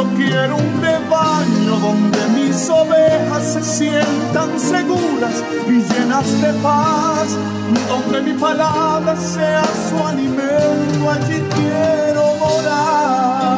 Yo 0.00 0.08
quiero 0.16 0.56
un 0.56 0.80
rebaño 0.80 1.78
donde 1.78 2.26
mis 2.28 2.70
ovejas 2.70 3.52
se 3.52 3.62
sientan 3.62 4.58
seguras 4.58 5.44
y 5.68 5.72
llenas 5.72 6.40
de 6.40 6.54
paz, 6.62 7.36
donde 7.86 8.22
mi 8.22 8.32
palabra 8.32 9.14
sea 9.14 9.62
su 9.62 9.98
alimento, 10.06 11.10
allí 11.10 11.44
quiero 11.54 12.34
morar. 12.36 13.50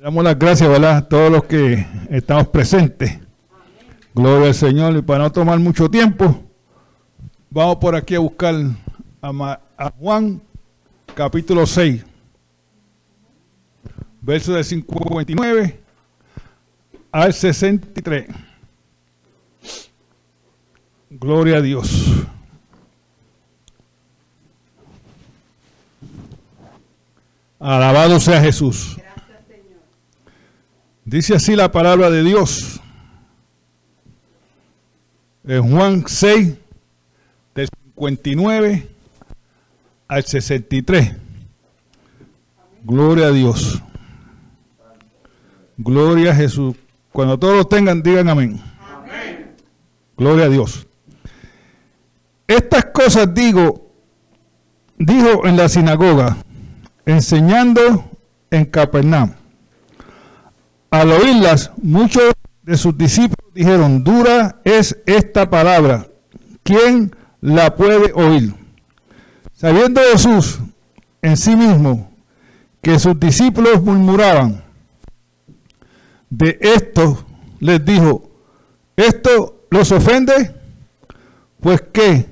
Damos 0.00 0.22
las 0.22 0.38
gracias, 0.38 0.68
¿verdad? 0.68 0.96
A 0.98 1.08
todos 1.08 1.28
los 1.28 1.42
que 1.44 1.84
estamos 2.08 2.46
presentes. 2.46 3.18
Gloria 4.14 4.46
al 4.46 4.54
Señor. 4.54 4.96
Y 4.96 5.02
para 5.02 5.24
no 5.24 5.32
tomar 5.32 5.58
mucho 5.58 5.90
tiempo, 5.90 6.40
vamos 7.50 7.76
por 7.78 7.96
aquí 7.96 8.14
a 8.14 8.20
buscar 8.20 8.54
a, 9.20 9.90
Juan 9.98 10.40
capítulo 11.16 11.66
6, 11.66 12.04
verso 14.20 14.52
de 14.52 14.62
59 14.62 15.80
al 17.10 17.34
63. 17.34 18.28
Gloria 21.10 21.56
a 21.56 21.60
Dios. 21.60 22.04
Alabado 27.58 28.20
sea 28.20 28.40
Jesús. 28.40 28.96
Dice 31.08 31.34
así 31.34 31.56
la 31.56 31.72
palabra 31.72 32.10
de 32.10 32.22
Dios. 32.22 32.82
En 35.42 35.72
Juan 35.72 36.04
6, 36.06 36.54
del 37.54 37.68
59 37.94 38.86
al 40.06 40.22
63. 40.22 41.16
Gloria 42.84 43.28
a 43.28 43.30
Dios. 43.30 43.82
Gloria 45.78 46.32
a 46.32 46.34
Jesús. 46.34 46.76
Cuando 47.10 47.38
todos 47.38 47.70
tengan, 47.70 48.02
digan 48.02 48.28
amén. 48.28 48.60
amén. 48.86 49.56
Gloria 50.14 50.44
a 50.44 50.48
Dios. 50.50 50.86
Estas 52.46 52.84
cosas 52.84 53.32
digo, 53.32 53.94
dijo 54.98 55.46
en 55.46 55.56
la 55.56 55.70
sinagoga, 55.70 56.36
enseñando 57.06 58.10
en 58.50 58.66
Capernaum. 58.66 59.37
Al 60.90 61.10
oírlas, 61.10 61.70
muchos 61.82 62.32
de 62.62 62.76
sus 62.76 62.96
discípulos 62.96 63.52
dijeron, 63.54 64.02
dura 64.04 64.60
es 64.64 64.98
esta 65.04 65.50
palabra, 65.50 66.06
¿quién 66.62 67.14
la 67.40 67.76
puede 67.76 68.12
oír? 68.14 68.54
Sabiendo 69.52 70.00
Jesús 70.12 70.60
en 71.20 71.36
sí 71.36 71.56
mismo 71.56 72.10
que 72.80 72.98
sus 72.98 73.18
discípulos 73.18 73.82
murmuraban, 73.82 74.64
de 76.30 76.58
esto 76.60 77.24
les 77.60 77.84
dijo, 77.84 78.30
¿esto 78.96 79.66
los 79.70 79.92
ofende? 79.92 80.54
Pues 81.60 81.82
que 81.92 82.26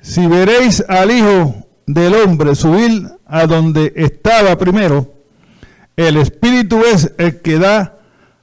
si 0.00 0.26
veréis 0.26 0.84
al 0.88 1.10
Hijo 1.10 1.66
del 1.86 2.14
Hombre 2.14 2.54
subir 2.54 3.08
a 3.26 3.46
donde 3.46 3.92
estaba 3.96 4.56
primero, 4.56 5.12
el 5.96 6.16
Espíritu 6.16 6.82
es 6.84 7.12
el 7.18 7.40
que 7.40 7.58
da 7.58 7.99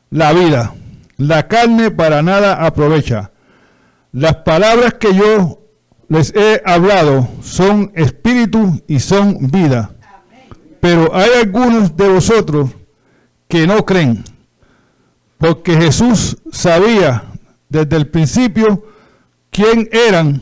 la 0.09 0.34
vida. 0.34 0.73
La 1.18 1.47
carne 1.47 1.91
para 1.91 2.22
nada 2.22 2.66
aprovecha. 2.66 3.31
Las 4.12 4.38
palabras 4.38 4.95
que 4.95 5.13
yo 5.13 5.62
les 6.09 6.34
he 6.35 6.62
hablado 6.66 7.28
son 7.41 7.91
espíritu 7.95 8.81
y 8.88 9.00
son 9.00 9.50
vida. 9.51 9.91
Pero 10.79 11.13
hay 11.13 11.29
algunos 11.41 11.95
de 11.97 12.07
vosotros 12.07 12.69
que 13.47 13.66
no 13.66 13.85
creen, 13.85 14.23
porque 15.38 15.75
Jesús 15.75 16.38
sabía 16.51 17.24
desde 17.69 17.95
el 17.95 18.07
principio 18.07 18.85
quién 19.50 19.89
eran 19.91 20.41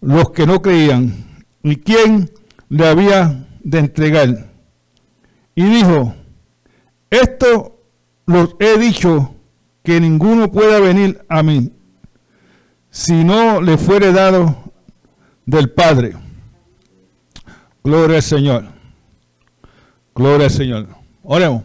los 0.00 0.30
que 0.30 0.46
no 0.46 0.62
creían 0.62 1.42
y 1.62 1.76
quién 1.76 2.30
le 2.68 2.86
había 2.86 3.46
de 3.62 3.78
entregar. 3.78 4.50
Y 5.54 5.64
dijo, 5.64 6.14
esto 7.10 7.77
los 8.28 8.54
he 8.58 8.78
dicho 8.78 9.34
que 9.82 10.00
ninguno 10.00 10.52
pueda 10.52 10.78
venir 10.80 11.24
a 11.30 11.42
mí 11.42 11.72
si 12.90 13.24
no 13.24 13.62
le 13.62 13.78
fuere 13.78 14.12
dado 14.12 14.70
del 15.46 15.70
Padre. 15.70 16.14
Gloria 17.82 18.16
al 18.16 18.22
Señor. 18.22 18.64
Gloria 20.14 20.46
al 20.46 20.52
Señor. 20.52 20.88
Oremos. 21.22 21.62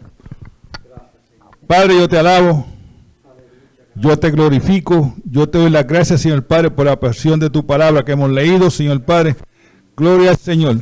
Padre, 1.66 1.98
yo 1.98 2.08
te 2.08 2.18
alabo. 2.18 2.66
Yo 3.94 4.18
te 4.18 4.30
glorifico. 4.30 5.14
Yo 5.26 5.46
te 5.46 5.58
doy 5.58 5.68
las 5.68 5.86
gracias, 5.86 6.22
Señor 6.22 6.46
Padre, 6.46 6.70
por 6.70 6.86
la 6.86 6.98
pasión 6.98 7.38
de 7.38 7.50
tu 7.50 7.66
palabra 7.66 8.06
que 8.06 8.12
hemos 8.12 8.30
leído, 8.30 8.70
Señor 8.70 9.02
Padre. 9.02 9.36
Gloria 9.94 10.30
al 10.30 10.38
Señor. 10.38 10.78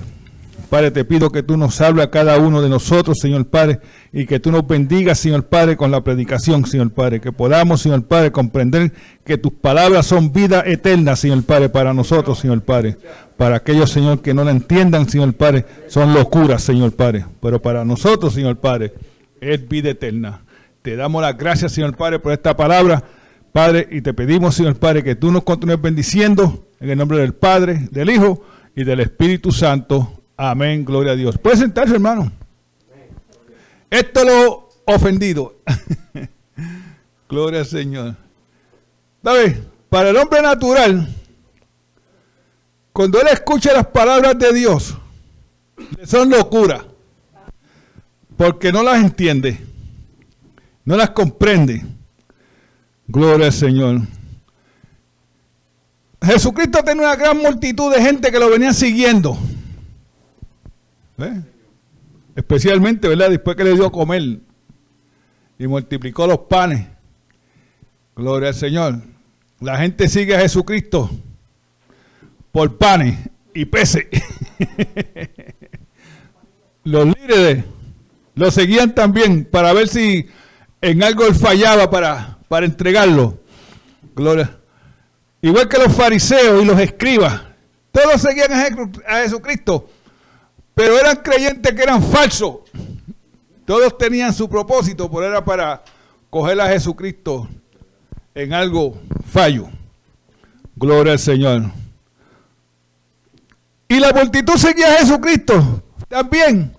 Padre, 0.72 0.90
te 0.90 1.04
pido 1.04 1.28
que 1.28 1.42
tú 1.42 1.58
nos 1.58 1.78
hables 1.82 2.06
a 2.06 2.10
cada 2.10 2.38
uno 2.38 2.62
de 2.62 2.70
nosotros, 2.70 3.18
Señor 3.18 3.46
Padre, 3.46 3.80
y 4.10 4.24
que 4.24 4.40
tú 4.40 4.50
nos 4.50 4.66
bendigas, 4.66 5.18
Señor 5.18 5.44
Padre, 5.44 5.76
con 5.76 5.90
la 5.90 6.02
predicación, 6.02 6.64
Señor 6.64 6.92
Padre. 6.92 7.20
Que 7.20 7.30
podamos, 7.30 7.82
Señor 7.82 8.04
Padre, 8.04 8.32
comprender 8.32 8.90
que 9.22 9.36
tus 9.36 9.52
palabras 9.52 10.06
son 10.06 10.32
vida 10.32 10.62
eterna, 10.64 11.14
Señor 11.14 11.42
Padre, 11.42 11.68
para 11.68 11.92
nosotros, 11.92 12.38
Señor 12.38 12.62
Padre. 12.62 12.96
Para 13.36 13.56
aquellos, 13.56 13.90
Señor, 13.90 14.22
que 14.22 14.32
no 14.32 14.44
la 14.44 14.50
entiendan, 14.50 15.10
Señor 15.10 15.34
Padre, 15.34 15.66
son 15.88 16.14
locuras, 16.14 16.62
Señor 16.62 16.92
Padre. 16.92 17.26
Pero 17.42 17.60
para 17.60 17.84
nosotros, 17.84 18.32
Señor 18.32 18.56
Padre, 18.56 18.94
es 19.42 19.68
vida 19.68 19.90
eterna. 19.90 20.40
Te 20.80 20.96
damos 20.96 21.20
las 21.20 21.36
gracias, 21.36 21.72
Señor 21.72 21.98
Padre, 21.98 22.18
por 22.18 22.32
esta 22.32 22.56
palabra. 22.56 23.04
Padre, 23.52 23.88
y 23.90 24.00
te 24.00 24.14
pedimos, 24.14 24.54
Señor 24.54 24.76
Padre, 24.76 25.04
que 25.04 25.16
tú 25.16 25.32
nos 25.32 25.42
continúes 25.42 25.82
bendiciendo 25.82 26.64
en 26.80 26.88
el 26.88 26.96
nombre 26.96 27.18
del 27.18 27.34
Padre, 27.34 27.88
del 27.90 28.08
Hijo 28.08 28.42
y 28.74 28.84
del 28.84 29.00
Espíritu 29.00 29.52
Santo. 29.52 30.21
Amén, 30.36 30.84
gloria 30.84 31.12
a 31.12 31.16
Dios. 31.16 31.38
Puede 31.38 31.56
sentarse, 31.56 31.94
hermano. 31.94 32.32
Esto 33.90 34.24
lo 34.24 34.68
ofendido. 34.86 35.56
gloria 37.28 37.60
al 37.60 37.66
Señor. 37.66 38.16
¿Sabes? 39.22 39.58
Para 39.88 40.10
el 40.10 40.16
hombre 40.16 40.40
natural, 40.40 41.08
cuando 42.92 43.20
él 43.20 43.28
escucha 43.30 43.72
las 43.72 43.86
palabras 43.86 44.38
de 44.38 44.52
Dios, 44.52 44.96
son 46.04 46.30
locura. 46.30 46.84
Porque 48.36 48.72
no 48.72 48.82
las 48.82 49.02
entiende. 49.02 49.60
No 50.84 50.96
las 50.96 51.10
comprende. 51.10 51.84
Gloria 53.06 53.46
al 53.46 53.52
Señor. 53.52 54.00
Jesucristo 56.22 56.82
tenía 56.82 57.02
una 57.02 57.16
gran 57.16 57.36
multitud 57.38 57.92
de 57.94 58.00
gente 58.00 58.30
que 58.30 58.38
lo 58.38 58.48
venían 58.48 58.74
siguiendo. 58.74 59.36
Especialmente, 62.34 63.08
¿verdad? 63.08 63.30
Después 63.30 63.56
que 63.56 63.64
le 63.64 63.74
dio 63.74 63.86
a 63.86 63.92
comer 63.92 64.40
y 65.58 65.66
multiplicó 65.66 66.26
los 66.26 66.40
panes. 66.40 66.86
Gloria 68.16 68.48
al 68.48 68.54
Señor. 68.54 69.00
La 69.60 69.78
gente 69.78 70.08
sigue 70.08 70.34
a 70.34 70.40
Jesucristo 70.40 71.10
por 72.50 72.76
panes 72.76 73.18
y 73.54 73.64
peces. 73.64 74.06
los 76.84 77.06
líderes 77.06 77.64
lo 78.34 78.50
seguían 78.50 78.94
también 78.94 79.44
para 79.44 79.72
ver 79.72 79.88
si 79.88 80.26
en 80.80 81.02
algo 81.02 81.26
él 81.26 81.34
fallaba 81.34 81.90
para, 81.90 82.38
para 82.48 82.66
entregarlo. 82.66 83.38
Gloria. 84.14 84.58
Igual 85.40 85.68
que 85.68 85.78
los 85.78 85.94
fariseos 85.94 86.62
y 86.62 86.66
los 86.66 86.80
escribas. 86.80 87.42
Todos 87.90 88.22
seguían 88.22 88.52
a 88.52 89.22
Jesucristo. 89.22 89.88
Pero 90.74 90.98
eran 90.98 91.16
creyentes 91.16 91.72
que 91.72 91.82
eran 91.82 92.02
falsos. 92.02 92.60
Todos 93.64 93.96
tenían 93.96 94.32
su 94.32 94.48
propósito, 94.48 95.10
pero 95.10 95.26
era 95.26 95.44
para 95.44 95.82
coger 96.30 96.60
a 96.60 96.68
Jesucristo 96.68 97.48
en 98.34 98.52
algo 98.52 98.98
fallo. 99.30 99.68
Gloria 100.74 101.12
al 101.12 101.18
Señor. 101.18 101.64
Y 103.88 104.00
la 104.00 104.12
multitud 104.12 104.54
seguía 104.56 104.88
a 104.88 104.98
Jesucristo 104.98 105.82
también 106.08 106.74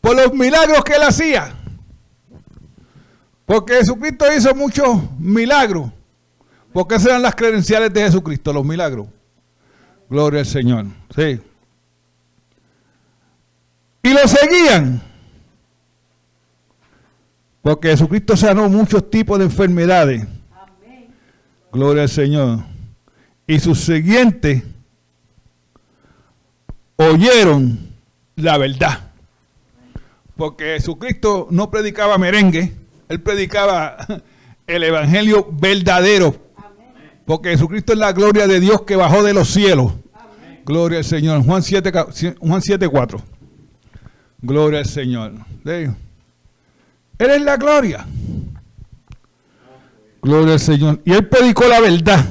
por 0.00 0.16
los 0.16 0.34
milagros 0.34 0.82
que 0.84 0.94
él 0.94 1.02
hacía. 1.02 1.54
Porque 3.46 3.74
Jesucristo 3.74 4.26
hizo 4.36 4.54
muchos 4.54 4.98
milagros. 5.18 5.90
Porque 6.72 6.96
esas 6.96 7.08
eran 7.08 7.22
las 7.22 7.36
credenciales 7.36 7.92
de 7.92 8.02
Jesucristo, 8.02 8.52
los 8.52 8.64
milagros. 8.64 9.06
Gloria 10.10 10.40
al 10.40 10.46
Señor. 10.46 10.86
Sí. 11.14 11.40
Y 14.04 14.12
lo 14.12 14.28
seguían. 14.28 15.02
Porque 17.62 17.88
Jesucristo 17.88 18.36
sanó 18.36 18.68
muchos 18.68 19.10
tipos 19.10 19.38
de 19.38 19.46
enfermedades. 19.46 20.26
Gloria 21.72 22.02
al 22.02 22.10
Señor. 22.10 22.58
Y 23.46 23.58
sus 23.58 23.80
siguientes 23.80 24.62
oyeron 26.96 27.94
la 28.36 28.58
verdad. 28.58 29.10
Porque 30.36 30.74
Jesucristo 30.76 31.48
no 31.50 31.70
predicaba 31.70 32.18
merengue, 32.18 32.74
él 33.08 33.20
predicaba 33.22 33.96
el 34.66 34.82
evangelio 34.82 35.48
verdadero. 35.50 36.36
Porque 37.24 37.50
Jesucristo 37.50 37.94
es 37.94 37.98
la 37.98 38.12
gloria 38.12 38.46
de 38.46 38.60
Dios 38.60 38.82
que 38.82 38.96
bajó 38.96 39.22
de 39.22 39.32
los 39.32 39.48
cielos. 39.48 39.94
Gloria 40.66 40.98
al 40.98 41.04
Señor. 41.04 41.42
Juan 41.42 41.62
7, 41.62 41.90
Juan 42.38 42.60
7 42.60 42.86
4. 42.86 43.33
Gloria 44.44 44.80
al 44.80 44.86
Señor. 44.86 45.32
Él 45.64 45.96
es 47.18 47.40
la 47.40 47.56
gloria. 47.56 48.04
Gloria 50.20 50.52
al 50.52 50.60
Señor. 50.60 51.00
Y 51.06 51.14
él 51.14 51.26
predicó 51.26 51.66
la 51.66 51.80
verdad. 51.80 52.22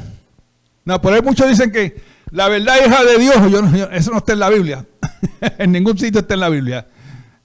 No, 0.85 1.01
por 1.01 1.11
ahí 1.11 1.23
muchos 1.23 1.49
dicen 1.49 1.71
que 1.71 1.99
la 2.29 2.49
verdad 2.49 2.77
es 2.77 2.87
hija 2.87 3.03
de 3.03 3.17
Dios. 3.17 3.89
Eso 3.93 4.11
no 4.11 4.17
está 4.17 4.33
en 4.33 4.39
la 4.39 4.49
Biblia. 4.49 4.85
en 5.57 5.71
ningún 5.71 5.97
sitio 5.97 6.21
está 6.21 6.35
en 6.35 6.41
la 6.41 6.49
Biblia. 6.49 6.87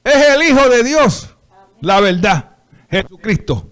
Es 0.05 0.29
el 0.35 0.43
Hijo 0.43 0.69
de 0.69 0.85
Dios. 0.85 1.35
La 1.81 2.01
verdad. 2.01 2.57
Jesucristo. 2.91 3.71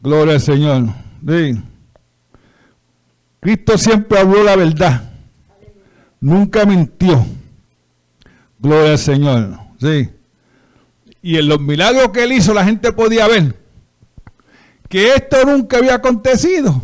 Gloria 0.00 0.34
al 0.34 0.40
Señor. 0.40 0.88
Cristo 3.38 3.78
siempre 3.78 4.18
habló 4.18 4.42
la 4.42 4.56
verdad. 4.56 5.12
Nunca 6.20 6.64
mintió. 6.64 7.24
Gloria 8.58 8.92
al 8.92 8.98
Señor. 8.98 9.61
Sí. 9.82 10.08
Y 11.22 11.38
en 11.38 11.48
los 11.48 11.60
milagros 11.60 12.10
que 12.10 12.22
él 12.22 12.32
hizo, 12.32 12.54
la 12.54 12.64
gente 12.64 12.92
podía 12.92 13.26
ver 13.26 13.56
que 14.88 15.14
esto 15.14 15.44
nunca 15.44 15.78
había 15.78 15.94
acontecido. 15.94 16.80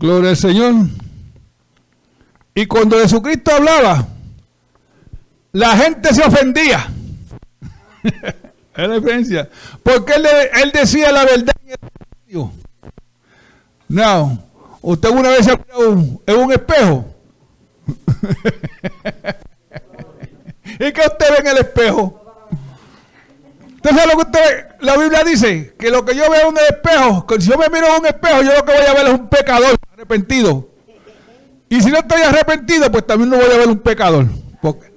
Gloria 0.00 0.30
al 0.30 0.36
Señor. 0.36 0.74
Y 2.54 2.66
cuando 2.66 2.98
Jesucristo 2.98 3.52
hablaba, 3.52 4.08
la 5.52 5.76
gente 5.76 6.12
se 6.12 6.24
ofendía. 6.24 6.90
es 8.02 8.88
la 8.88 8.94
diferencia. 8.94 9.48
Porque 9.82 10.14
él, 10.14 10.72
decía 10.72 11.12
la 11.12 11.24
verdad 11.24 11.54
en 11.64 11.70
el 12.28 12.50
No. 13.88 14.44
¿Usted 14.80 15.08
alguna 15.08 15.28
vez 15.28 15.44
se 15.44 15.52
ha 15.52 15.60
en 16.26 16.36
un 16.36 16.52
espejo? 16.52 17.14
¿Y 20.78 20.92
qué 20.92 21.00
usted 21.00 21.26
ve 21.30 21.38
en 21.40 21.46
el 21.48 21.58
espejo? 21.58 22.18
¿Usted 23.76 23.90
sabe 23.90 24.12
lo 24.12 24.18
que 24.18 24.26
usted, 24.26 24.66
la 24.80 24.96
Biblia 24.96 25.24
dice? 25.24 25.74
Que 25.78 25.90
lo 25.90 26.04
que 26.04 26.14
yo 26.14 26.30
veo 26.30 26.50
en 26.50 26.58
el 26.58 26.64
espejo, 26.64 27.26
que 27.26 27.40
si 27.40 27.48
yo 27.48 27.58
me 27.58 27.68
miro 27.68 27.86
en 27.86 28.00
un 28.00 28.06
espejo, 28.06 28.42
yo 28.42 28.54
lo 28.54 28.64
que 28.64 28.72
voy 28.72 28.86
a 28.86 28.94
ver 28.94 29.06
es 29.06 29.12
un 29.12 29.28
pecador 29.28 29.76
arrepentido. 29.92 30.68
Y 31.68 31.80
si 31.80 31.90
no 31.90 31.98
estoy 31.98 32.22
arrepentido, 32.22 32.90
pues 32.90 33.06
también 33.06 33.30
no 33.30 33.36
voy 33.36 33.46
a 33.52 33.58
ver 33.58 33.68
un 33.68 33.78
pecador. 33.78 34.26
Porque 34.60 34.92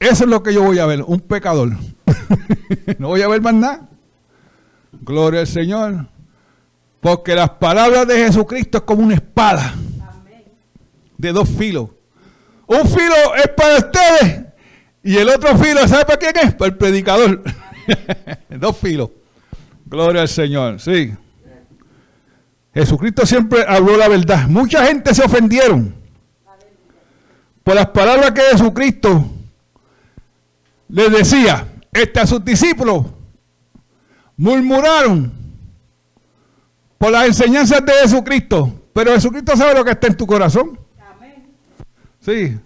eso 0.00 0.24
es 0.24 0.30
lo 0.30 0.42
que 0.42 0.54
yo 0.54 0.62
voy 0.62 0.78
a 0.78 0.86
ver, 0.86 1.02
un 1.02 1.20
pecador. 1.20 1.70
no 2.98 3.08
voy 3.08 3.22
a 3.22 3.28
ver 3.28 3.40
más 3.40 3.54
nada. 3.54 3.88
Gloria 4.92 5.40
al 5.40 5.46
Señor. 5.46 6.06
Porque 7.00 7.34
las 7.34 7.50
palabras 7.50 8.06
de 8.06 8.16
Jesucristo 8.16 8.78
es 8.78 8.84
como 8.84 9.02
una 9.02 9.14
espada 9.14 9.74
de 11.18 11.32
dos 11.32 11.48
filos. 11.48 11.90
Un 12.66 12.86
filo 12.88 13.34
es 13.36 13.48
para 13.48 13.76
ustedes 13.76 14.51
y 15.02 15.16
el 15.16 15.28
otro 15.28 15.56
filo, 15.58 15.86
¿sabe 15.88 16.04
para 16.04 16.18
quién 16.18 16.32
es? 16.42 16.54
Para 16.54 16.70
el 16.70 16.76
predicador. 16.76 17.42
dos 18.48 18.76
filos. 18.76 19.10
Gloria 19.84 20.22
al 20.22 20.28
Señor, 20.28 20.80
sí. 20.80 21.12
Jesucristo 22.72 23.26
siempre 23.26 23.64
habló 23.66 23.96
la 23.96 24.08
verdad. 24.08 24.48
Mucha 24.48 24.86
gente 24.86 25.14
se 25.14 25.24
ofendieron 25.24 25.94
por 27.62 27.74
las 27.74 27.88
palabras 27.88 28.30
que 28.30 28.40
Jesucristo 28.42 29.26
les 30.88 31.10
decía. 31.10 31.68
Este 31.92 32.20
a 32.20 32.26
sus 32.26 32.42
discípulos 32.42 33.04
murmuraron 34.36 35.30
por 36.96 37.12
las 37.12 37.26
enseñanzas 37.26 37.84
de 37.84 37.92
Jesucristo. 37.92 38.72
Pero 38.94 39.12
Jesucristo 39.12 39.56
sabe 39.56 39.74
lo 39.74 39.84
que 39.84 39.90
está 39.90 40.06
en 40.06 40.16
tu 40.16 40.26
corazón. 40.26 40.78
Sí. 42.20 42.58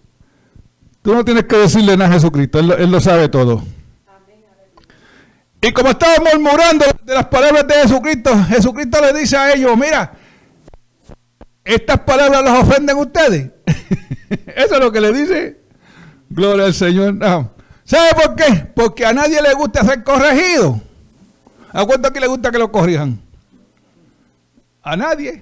Tú 1.06 1.14
no 1.14 1.24
tienes 1.24 1.44
que 1.44 1.56
decirle 1.56 1.96
nada 1.96 2.10
a 2.10 2.14
Jesucristo. 2.14 2.58
Él, 2.58 2.72
él 2.80 2.90
lo 2.90 3.00
sabe 3.00 3.28
todo. 3.28 3.62
Y 5.60 5.70
como 5.70 5.90
estaban 5.90 6.16
murmurando 6.24 6.84
de 7.04 7.14
las 7.14 7.26
palabras 7.26 7.64
de 7.68 7.74
Jesucristo, 7.74 8.32
Jesucristo 8.48 8.98
le 9.00 9.16
dice 9.16 9.36
a 9.36 9.54
ellos, 9.54 9.76
mira, 9.78 10.14
estas 11.64 12.00
palabras 12.00 12.42
las 12.42 12.60
ofenden 12.60 12.96
ustedes. 12.96 13.52
Eso 14.56 14.74
es 14.74 14.80
lo 14.80 14.90
que 14.90 15.00
le 15.00 15.12
dice. 15.12 15.60
Gloria 16.28 16.64
al 16.64 16.74
Señor. 16.74 17.14
No. 17.14 17.52
¿Sabe 17.84 18.10
por 18.20 18.34
qué? 18.34 18.66
Porque 18.74 19.06
a 19.06 19.12
nadie 19.12 19.40
le 19.40 19.54
gusta 19.54 19.84
ser 19.84 20.02
corregido. 20.02 20.80
¿A 21.72 21.84
cuánto 21.84 22.08
aquí 22.08 22.18
le 22.18 22.26
gusta 22.26 22.50
que 22.50 22.58
lo 22.58 22.72
corrijan? 22.72 23.20
A 24.82 24.96
nadie. 24.96 25.40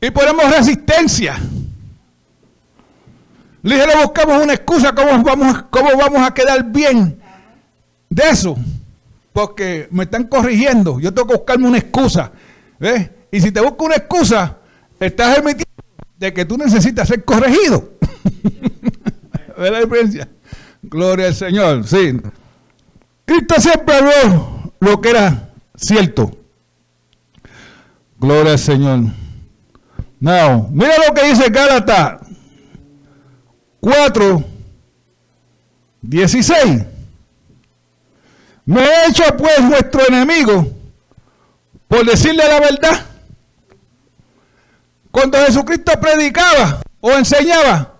Y 0.00 0.08
ponemos 0.12 0.56
resistencia. 0.56 1.36
Le 3.62 3.74
dije, 3.74 3.86
le 3.86 4.02
buscamos 4.02 4.42
una 4.42 4.54
excusa, 4.54 4.94
¿cómo 4.94 5.22
vamos, 5.22 5.64
cómo 5.70 5.96
vamos 5.96 6.26
a 6.26 6.32
quedar 6.32 6.64
bien 6.64 7.20
de 8.10 8.28
eso, 8.28 8.56
porque 9.32 9.88
me 9.92 10.04
están 10.04 10.24
corrigiendo. 10.24 10.98
Yo 10.98 11.14
tengo 11.14 11.28
que 11.28 11.36
buscarme 11.36 11.68
una 11.68 11.78
excusa. 11.78 12.32
¿ves? 12.78 13.08
Y 13.30 13.40
si 13.40 13.52
te 13.52 13.60
busco 13.60 13.84
una 13.84 13.96
excusa, 13.96 14.58
estás 14.98 15.38
admitiendo 15.38 15.64
de 16.18 16.34
que 16.34 16.44
tú 16.44 16.58
necesitas 16.58 17.08
ser 17.08 17.24
corregido. 17.24 17.92
¿Ves 19.58 19.70
la 19.70 19.80
diferencia? 19.80 20.28
Gloria 20.82 21.28
al 21.28 21.34
Señor, 21.34 21.86
sí. 21.86 22.20
Cristo 23.24 23.54
siempre 23.58 23.94
habló 23.94 24.72
lo 24.80 25.00
que 25.00 25.10
era 25.10 25.50
cierto. 25.76 26.36
Gloria 28.18 28.52
al 28.52 28.58
Señor. 28.58 29.00
No, 30.18 30.68
mira 30.72 30.94
lo 31.06 31.14
que 31.14 31.28
dice 31.28 31.48
Gálatas 31.48 32.19
4, 33.80 34.44
16. 36.02 36.84
Me 38.66 38.80
he 38.82 39.08
hecho 39.08 39.24
pues 39.36 39.66
vuestro 39.68 40.06
enemigo 40.06 40.66
por 41.88 42.04
decirle 42.04 42.46
la 42.46 42.60
verdad. 42.60 43.06
Cuando 45.10 45.38
Jesucristo 45.38 45.92
predicaba 46.00 46.80
o 47.00 47.10
enseñaba, 47.10 47.94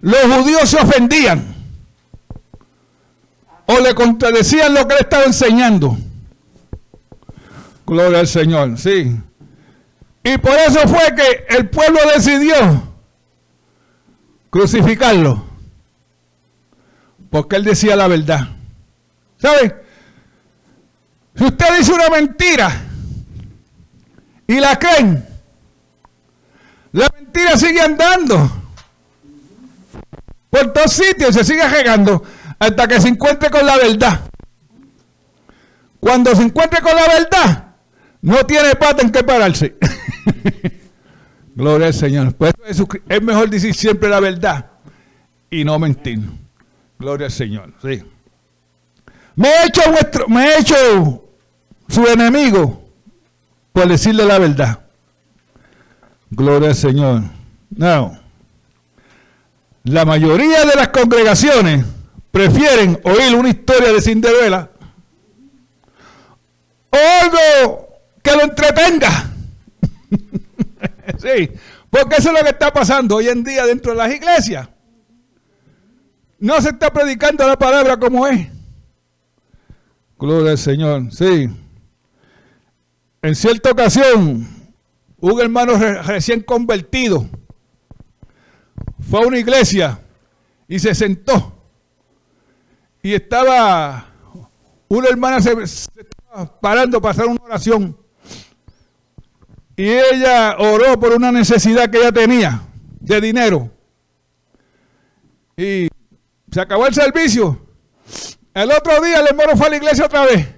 los 0.00 0.22
judíos 0.22 0.70
se 0.70 0.78
ofendían 0.78 1.54
o 3.66 3.80
le 3.80 3.94
contradecían 3.94 4.72
lo 4.72 4.86
que 4.88 4.94
le 4.94 5.00
estaba 5.00 5.24
enseñando. 5.24 5.98
Gloria 7.84 8.20
al 8.20 8.28
Señor, 8.28 8.78
sí. 8.78 9.16
Y 10.24 10.38
por 10.38 10.54
eso 10.54 10.80
fue 10.88 11.14
que 11.14 11.54
el 11.54 11.68
pueblo 11.68 12.00
decidió 12.14 12.95
crucificarlo. 14.56 15.44
Porque 17.30 17.56
él 17.56 17.64
decía 17.64 17.94
la 17.94 18.08
verdad. 18.08 18.48
¿Sabe? 19.36 19.84
Si 21.34 21.44
usted 21.44 21.66
dice 21.76 21.92
una 21.92 22.08
mentira 22.08 22.72
y 24.46 24.58
la 24.58 24.78
creen, 24.78 25.26
la 26.92 27.10
mentira 27.14 27.58
sigue 27.58 27.82
andando 27.82 28.50
por 30.48 30.72
todos 30.72 30.92
sitios, 30.92 31.34
se 31.34 31.44
sigue 31.44 31.68
regando 31.68 32.22
hasta 32.58 32.88
que 32.88 32.98
se 32.98 33.08
encuentre 33.08 33.50
con 33.50 33.66
la 33.66 33.76
verdad. 33.76 34.20
Cuando 36.00 36.34
se 36.34 36.42
encuentre 36.42 36.80
con 36.80 36.96
la 36.96 37.06
verdad, 37.06 37.74
no 38.22 38.46
tiene 38.46 38.74
pata 38.76 39.02
en 39.02 39.12
qué 39.12 39.22
pararse. 39.22 39.76
Gloria 41.56 41.86
al 41.86 41.94
Señor. 41.94 42.34
Pues 42.34 42.52
es 43.08 43.22
mejor 43.22 43.48
decir 43.48 43.74
siempre 43.74 44.10
la 44.10 44.20
verdad 44.20 44.66
y 45.50 45.64
no 45.64 45.78
mentir. 45.78 46.20
Gloria 46.98 47.26
al 47.26 47.32
Señor. 47.32 47.72
Sí. 47.80 48.02
Me 49.34 49.48
he 49.48 49.66
hecho 49.66 49.80
me 50.28 50.46
he 50.46 50.60
hecho 50.60 51.24
su 51.88 52.06
enemigo 52.06 52.86
por 53.72 53.88
decirle 53.88 54.26
la 54.26 54.38
verdad. 54.38 54.80
Gloria 56.28 56.68
al 56.68 56.74
Señor. 56.74 57.22
No. 57.70 58.18
La 59.84 60.04
mayoría 60.04 60.62
de 60.66 60.74
las 60.76 60.88
congregaciones 60.88 61.86
prefieren 62.30 63.00
oír 63.02 63.34
una 63.34 63.48
historia 63.48 63.94
de 63.94 64.02
Cinderella 64.02 64.68
o 66.90 66.96
algo 67.22 67.88
que 68.22 68.32
lo 68.32 68.42
entretenga. 68.42 69.30
sí, 71.18 71.50
porque 71.90 72.16
eso 72.16 72.30
es 72.30 72.38
lo 72.38 72.42
que 72.42 72.50
está 72.50 72.72
pasando 72.72 73.16
hoy 73.16 73.28
en 73.28 73.44
día 73.44 73.66
dentro 73.66 73.92
de 73.92 73.98
las 73.98 74.12
iglesias. 74.12 74.68
No 76.38 76.60
se 76.60 76.70
está 76.70 76.92
predicando 76.92 77.46
la 77.46 77.58
palabra 77.58 77.96
como 77.96 78.26
es. 78.26 78.48
Gloria 80.18 80.52
al 80.52 80.58
Señor, 80.58 81.12
sí. 81.12 81.48
En 83.22 83.34
cierta 83.34 83.70
ocasión, 83.70 84.46
un 85.18 85.40
hermano 85.40 85.74
recién 86.02 86.42
convertido 86.42 87.28
fue 89.08 89.22
a 89.22 89.26
una 89.26 89.38
iglesia 89.38 90.00
y 90.68 90.78
se 90.78 90.94
sentó. 90.94 91.52
Y 93.02 93.14
estaba, 93.14 94.06
una 94.88 95.08
hermana 95.08 95.40
se, 95.40 95.52
estaba 95.62 96.60
parando 96.60 97.00
para 97.00 97.12
hacer 97.12 97.26
una 97.26 97.42
oración. 97.42 97.96
Y 99.76 99.88
ella 99.88 100.56
oró 100.58 100.98
por 100.98 101.12
una 101.12 101.30
necesidad 101.30 101.90
que 101.90 101.98
ella 101.98 102.12
tenía 102.12 102.62
de 102.98 103.20
dinero. 103.20 103.70
Y 105.56 105.88
se 106.50 106.60
acabó 106.60 106.86
el 106.86 106.94
servicio. 106.94 107.60
El 108.54 108.72
otro 108.72 109.02
día 109.02 109.20
el 109.20 109.26
hermano 109.26 109.54
fue 109.54 109.66
a 109.66 109.70
la 109.70 109.76
iglesia 109.76 110.06
otra 110.06 110.24
vez. 110.24 110.48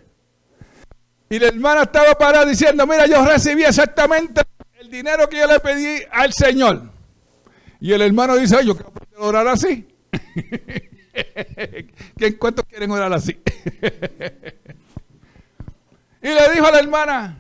Y 1.30 1.38
la 1.38 1.48
hermana 1.48 1.82
estaba 1.82 2.14
parada 2.14 2.46
diciendo, 2.46 2.86
mira, 2.86 3.06
yo 3.06 3.22
recibí 3.24 3.64
exactamente 3.64 4.42
el 4.80 4.88
dinero 4.88 5.28
que 5.28 5.38
yo 5.38 5.46
le 5.46 5.60
pedí 5.60 6.02
al 6.10 6.32
Señor. 6.32 6.90
Y 7.80 7.92
el 7.92 8.02
hermano 8.02 8.36
dice, 8.36 8.56
yo 8.64 8.76
quiero 8.76 8.92
orar 9.18 9.48
así. 9.48 9.88
¿Quién 12.16 12.34
cuántos 12.34 12.64
quieren 12.66 12.90
orar 12.90 13.12
así? 13.12 13.32
y 16.22 16.28
le 16.28 16.52
dijo 16.54 16.66
a 16.66 16.70
la 16.70 16.78
hermana, 16.78 17.37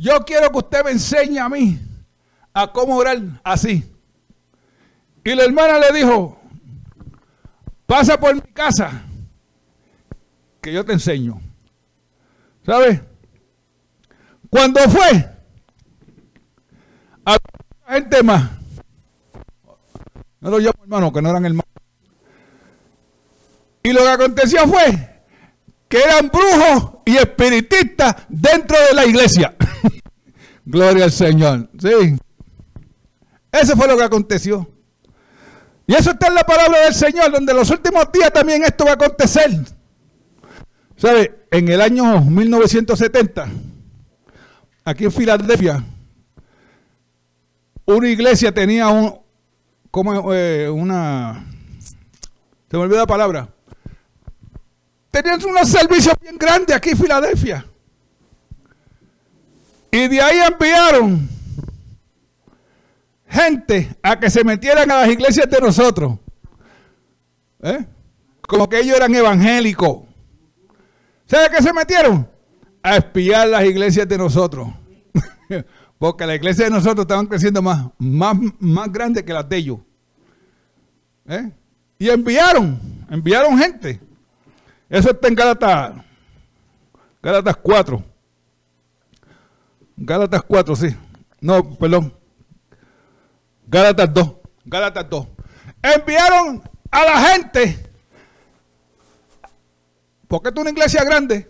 yo 0.00 0.24
quiero 0.24 0.50
que 0.50 0.58
usted 0.58 0.82
me 0.82 0.92
enseñe 0.92 1.38
a 1.38 1.48
mí 1.50 1.78
a 2.54 2.72
cómo 2.72 2.96
orar 2.96 3.18
así. 3.44 3.84
Y 5.22 5.34
la 5.34 5.44
hermana 5.44 5.78
le 5.78 5.92
dijo, 5.92 6.40
pasa 7.84 8.18
por 8.18 8.34
mi 8.34 8.40
casa, 8.40 9.02
que 10.62 10.72
yo 10.72 10.86
te 10.86 10.94
enseño. 10.94 11.38
¿Sabes? 12.64 13.02
Cuando 14.48 14.80
fue, 14.88 15.30
a 17.26 17.36
gente 17.92 18.22
más. 18.22 18.50
No 20.40 20.48
lo 20.50 20.58
llamo 20.58 20.82
hermano, 20.82 21.12
que 21.12 21.20
no 21.20 21.28
eran 21.28 21.44
hermanos. 21.44 21.66
Y 23.82 23.92
lo 23.92 24.00
que 24.00 24.08
aconteció 24.08 24.66
fue 24.66 25.09
que 25.90 25.98
eran 25.98 26.30
brujos 26.30 27.00
y 27.04 27.16
espiritistas 27.16 28.14
dentro 28.28 28.76
de 28.88 28.94
la 28.94 29.04
iglesia. 29.04 29.56
Gloria 30.64 31.04
al 31.04 31.10
Señor. 31.10 31.68
Sí. 31.80 32.16
Eso 33.50 33.76
fue 33.76 33.88
lo 33.88 33.96
que 33.96 34.04
aconteció. 34.04 34.70
Y 35.88 35.94
eso 35.94 36.12
está 36.12 36.28
en 36.28 36.36
la 36.36 36.44
palabra 36.44 36.84
del 36.84 36.94
Señor, 36.94 37.32
donde 37.32 37.50
en 37.50 37.58
los 37.58 37.68
últimos 37.70 38.12
días 38.12 38.32
también 38.32 38.62
esto 38.62 38.84
va 38.84 38.92
a 38.92 38.94
acontecer. 38.94 39.50
¿Sabe? 40.96 41.46
En 41.50 41.68
el 41.68 41.80
año 41.80 42.20
1970, 42.20 43.48
aquí 44.84 45.06
en 45.06 45.12
Filadelfia, 45.12 45.84
una 47.84 48.08
iglesia 48.08 48.54
tenía 48.54 48.86
un, 48.86 49.18
como 49.90 50.32
eh, 50.32 50.70
una, 50.70 51.46
se 52.70 52.76
me 52.76 52.84
olvidó 52.84 52.98
la 52.98 53.06
palabra, 53.08 53.48
tenían 55.10 55.44
unos 55.44 55.68
servicios 55.68 56.14
bien 56.20 56.36
grandes 56.38 56.76
aquí 56.76 56.90
en 56.90 56.98
Filadelfia. 56.98 57.66
Y 59.90 60.08
de 60.08 60.20
ahí 60.20 60.38
enviaron 60.38 61.28
gente 63.26 63.96
a 64.02 64.18
que 64.18 64.30
se 64.30 64.44
metieran 64.44 64.90
a 64.90 65.00
las 65.00 65.08
iglesias 65.08 65.48
de 65.50 65.60
nosotros. 65.60 66.18
¿Eh? 67.62 67.84
Como 68.42 68.68
que 68.68 68.80
ellos 68.80 68.96
eran 68.96 69.14
evangélicos. 69.14 70.02
¿Sabe 71.26 71.48
qué 71.54 71.62
se 71.62 71.72
metieron? 71.72 72.28
A 72.82 72.96
espiar 72.96 73.48
las 73.48 73.64
iglesias 73.64 74.08
de 74.08 74.18
nosotros. 74.18 74.68
Porque 75.98 76.26
las 76.26 76.36
iglesias 76.36 76.68
de 76.68 76.74
nosotros 76.74 77.04
estaban 77.04 77.26
creciendo 77.26 77.60
más, 77.60 77.90
más, 77.98 78.36
más 78.58 78.90
grandes 78.90 79.22
que 79.22 79.32
las 79.32 79.48
de 79.48 79.56
ellos. 79.56 79.78
¿Eh? 81.26 81.52
Y 81.98 82.08
enviaron, 82.08 82.80
enviaron 83.10 83.58
gente. 83.58 84.00
Eso 84.90 85.12
está 85.12 85.28
en 85.28 85.36
Gálatas, 85.36 86.04
Gálatas 87.22 87.56
4. 87.56 88.04
Gálatas 89.96 90.42
4, 90.42 90.76
sí. 90.76 90.96
No, 91.40 91.78
perdón. 91.78 92.12
Gálatas 93.68 94.12
2. 94.12 94.32
Gálatas 94.64 95.08
2. 95.08 95.26
Enviaron 95.80 96.62
a 96.90 97.04
la 97.04 97.20
gente. 97.20 97.88
Porque 100.26 100.48
es 100.48 100.56
una 100.56 100.70
iglesia 100.70 101.04
grande. 101.04 101.48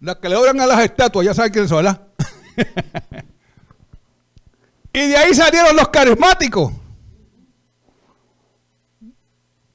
Las 0.00 0.16
que 0.16 0.28
le 0.28 0.34
oran 0.34 0.60
a 0.60 0.66
las 0.66 0.80
estatuas, 0.80 1.24
ya 1.24 1.32
saben 1.32 1.52
quiénes 1.52 1.68
son, 1.68 1.84
¿verdad? 1.84 2.08
y 4.92 5.08
de 5.08 5.16
ahí 5.16 5.32
salieron 5.32 5.76
los 5.76 5.88
carismáticos. 5.88 6.72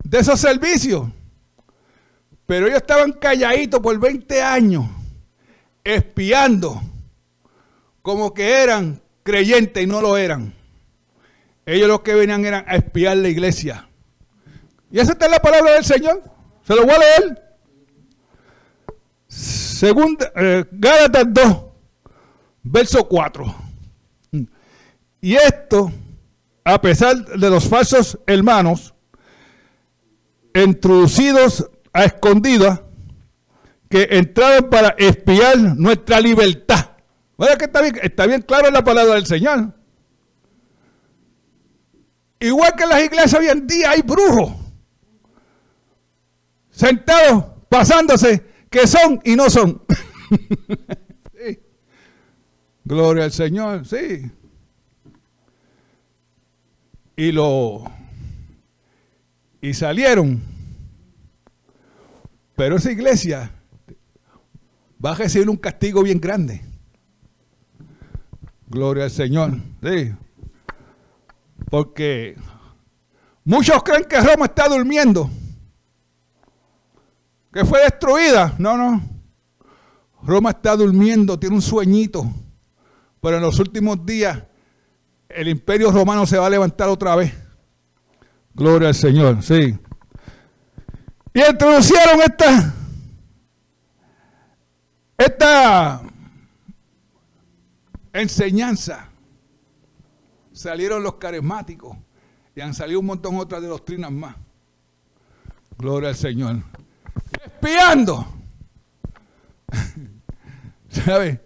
De 0.03 0.19
esos 0.19 0.37
servicios. 0.37 1.07
Pero 2.51 2.67
ellos 2.67 2.81
estaban 2.81 3.13
calladitos 3.13 3.79
por 3.79 3.97
20 3.97 4.41
años, 4.41 4.85
espiando 5.85 6.81
como 8.01 8.33
que 8.33 8.61
eran 8.61 9.01
creyentes 9.23 9.81
y 9.81 9.87
no 9.87 10.01
lo 10.01 10.17
eran. 10.17 10.53
Ellos 11.65 11.87
lo 11.87 12.03
que 12.03 12.13
venían 12.13 12.43
eran 12.43 12.65
a 12.67 12.75
espiar 12.75 13.15
la 13.15 13.29
iglesia. 13.29 13.87
Y 14.91 14.99
esa 14.99 15.13
está 15.13 15.29
la 15.29 15.39
palabra 15.39 15.75
del 15.75 15.85
Señor. 15.85 16.23
Se 16.67 16.75
lo 16.75 16.81
voy 16.81 16.93
a 16.93 16.99
leer. 16.99 17.57
Segunda, 19.29 20.29
eh, 20.35 20.65
Gálatas 20.73 21.23
2, 21.29 21.57
verso 22.63 23.07
4. 23.07 23.55
Y 25.21 25.35
esto, 25.35 25.89
a 26.65 26.81
pesar 26.81 27.15
de 27.15 27.49
los 27.49 27.69
falsos 27.69 28.19
hermanos, 28.27 28.93
introducidos 30.53 31.71
a 31.93 32.05
escondidas, 32.05 32.81
que 33.89 34.07
entraron 34.11 34.69
para 34.69 34.89
espiar 34.97 35.57
nuestra 35.57 36.19
libertad. 36.19 36.91
¿Verdad 37.37 37.57
que 37.57 37.65
está 37.65 37.81
bien? 37.81 37.99
Está 38.01 38.25
bien 38.25 38.41
claro 38.41 38.71
la 38.71 38.83
palabra 38.83 39.15
del 39.15 39.25
Señor. 39.25 39.73
Igual 42.39 42.73
que 42.75 42.83
en 42.83 42.89
las 42.89 43.03
iglesias 43.03 43.33
hoy 43.33 43.47
en 43.47 43.67
día 43.67 43.91
hay 43.91 44.01
brujos 44.01 44.53
sentados 46.71 47.45
pasándose 47.69 48.43
que 48.69 48.87
son 48.87 49.21
y 49.23 49.35
no 49.35 49.49
son. 49.49 49.81
Gloria 52.83 53.25
al 53.25 53.31
Señor, 53.31 53.85
sí. 53.85 54.31
Y 57.15 57.31
lo 57.31 57.83
y 59.61 59.73
salieron. 59.73 60.41
Pero 62.55 62.77
esa 62.77 62.91
iglesia 62.91 63.51
va 65.03 65.11
a 65.11 65.15
recibir 65.15 65.49
un 65.49 65.57
castigo 65.57 66.03
bien 66.03 66.19
grande. 66.19 66.61
Gloria 68.67 69.05
al 69.05 69.11
Señor. 69.11 69.57
Sí. 69.83 70.13
Porque 71.69 72.35
muchos 73.43 73.83
creen 73.83 74.05
que 74.05 74.19
Roma 74.19 74.45
está 74.45 74.67
durmiendo. 74.67 75.29
Que 77.51 77.65
fue 77.65 77.81
destruida. 77.83 78.55
No, 78.57 78.77
no. 78.77 79.01
Roma 80.23 80.51
está 80.51 80.75
durmiendo, 80.75 81.39
tiene 81.39 81.55
un 81.55 81.61
sueñito. 81.61 82.31
Pero 83.21 83.37
en 83.37 83.43
los 83.43 83.59
últimos 83.59 84.05
días 84.05 84.43
el 85.29 85.47
imperio 85.47 85.91
romano 85.91 86.25
se 86.25 86.37
va 86.37 86.47
a 86.47 86.49
levantar 86.49 86.89
otra 86.89 87.15
vez. 87.15 87.33
Gloria 88.53 88.89
al 88.89 88.95
Señor, 88.95 89.41
sí. 89.41 89.77
Y 91.33 91.41
introducieron 91.41 92.21
esta, 92.21 92.73
esta 95.17 96.01
enseñanza. 98.13 99.07
Salieron 100.51 101.01
los 101.01 101.15
carismáticos 101.15 101.97
y 102.55 102.61
han 102.61 102.73
salido 102.73 102.99
un 102.99 103.05
montón 103.05 103.37
otras 103.37 103.61
de 103.61 103.67
doctrinas 103.67 104.11
más. 104.11 104.35
Gloria 105.77 106.09
al 106.09 106.15
Señor. 106.15 106.57
Espiando. 107.43 108.27
¿Sabe? 110.89 111.41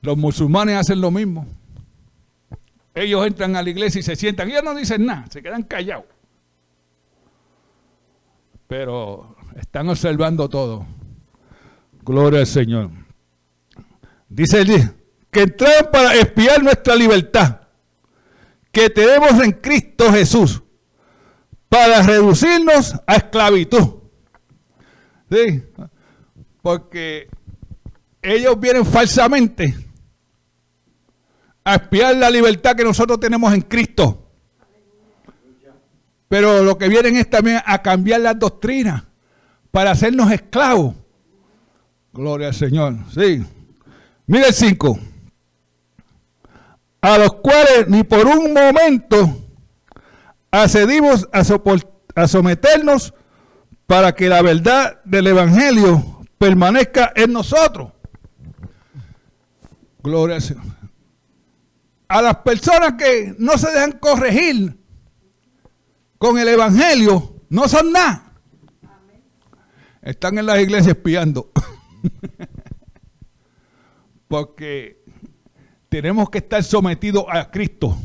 Los 0.00 0.18
musulmanes 0.18 0.76
hacen 0.76 1.00
lo 1.00 1.10
mismo. 1.12 1.46
Ellos 2.94 3.26
entran 3.26 3.54
a 3.56 3.62
la 3.62 3.70
iglesia 3.70 4.00
y 4.00 4.02
se 4.02 4.16
sientan. 4.16 4.50
Ellos 4.50 4.64
no 4.64 4.74
dicen 4.74 5.06
nada, 5.06 5.26
se 5.30 5.40
quedan 5.40 5.62
callados. 5.62 6.04
Pero 8.72 9.36
están 9.54 9.86
observando 9.90 10.48
todo. 10.48 10.86
Gloria 12.02 12.40
al 12.40 12.46
Señor. 12.46 12.90
Dice 14.30 14.64
que 15.30 15.42
entraron 15.42 15.90
para 15.92 16.14
espiar 16.14 16.62
nuestra 16.62 16.94
libertad 16.94 17.60
que 18.70 18.88
tenemos 18.88 19.32
en 19.44 19.52
Cristo 19.52 20.10
Jesús 20.10 20.62
para 21.68 22.00
reducirnos 22.00 22.94
a 23.06 23.16
esclavitud. 23.16 23.96
¿Sí? 25.30 25.62
Porque 26.62 27.28
ellos 28.22 28.58
vienen 28.58 28.86
falsamente 28.86 29.74
a 31.62 31.74
espiar 31.74 32.16
la 32.16 32.30
libertad 32.30 32.74
que 32.74 32.84
nosotros 32.84 33.20
tenemos 33.20 33.52
en 33.52 33.60
Cristo. 33.60 34.21
Pero 36.32 36.62
lo 36.62 36.78
que 36.78 36.88
vienen 36.88 37.16
es 37.16 37.28
también 37.28 37.60
a 37.66 37.82
cambiar 37.82 38.22
las 38.22 38.38
doctrinas 38.38 39.02
para 39.70 39.90
hacernos 39.90 40.32
esclavos. 40.32 40.94
Gloria 42.10 42.48
al 42.48 42.54
Señor. 42.54 42.96
Sí. 43.12 43.44
Mire 44.26 44.46
el 44.46 44.54
5. 44.54 44.98
A 47.02 47.18
los 47.18 47.34
cuales 47.34 47.86
ni 47.88 48.02
por 48.02 48.24
un 48.24 48.54
momento 48.54 49.44
accedimos 50.50 51.28
a, 51.34 51.42
a 52.14 52.26
someternos 52.26 53.12
para 53.86 54.14
que 54.14 54.30
la 54.30 54.40
verdad 54.40 55.02
del 55.04 55.26
Evangelio 55.26 56.24
permanezca 56.38 57.12
en 57.14 57.30
nosotros. 57.34 57.92
Gloria 60.02 60.36
al 60.36 60.42
Señor 60.42 60.64
a 62.12 62.20
las 62.20 62.36
personas 62.38 62.92
que 62.98 63.34
no 63.38 63.56
se 63.56 63.70
dejan 63.70 63.92
corregir 63.92 64.81
con 66.22 66.38
el 66.38 66.46
Evangelio, 66.46 67.34
no 67.48 67.66
son 67.66 67.90
nada. 67.90 68.32
Están 70.00 70.38
en 70.38 70.46
las 70.46 70.60
iglesias 70.60 70.94
espiando. 70.96 71.50
Porque 74.28 75.02
tenemos 75.88 76.30
que 76.30 76.38
estar 76.38 76.62
sometidos 76.62 77.24
a 77.28 77.50
Cristo. 77.50 77.98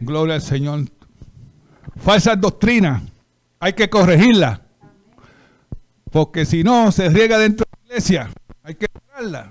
Gloria 0.00 0.34
al 0.34 0.42
Señor. 0.42 0.80
Falsas 1.96 2.38
doctrinas, 2.38 3.02
hay 3.58 3.72
que 3.72 3.88
corregirlas. 3.88 4.60
Porque 6.12 6.44
si 6.44 6.62
no, 6.62 6.92
se 6.92 7.08
riega 7.08 7.38
dentro 7.38 7.64
de 7.64 7.78
la 7.78 7.86
iglesia. 7.86 8.30
Hay 8.62 8.74
que 8.74 8.86
cerrarla. 8.92 9.50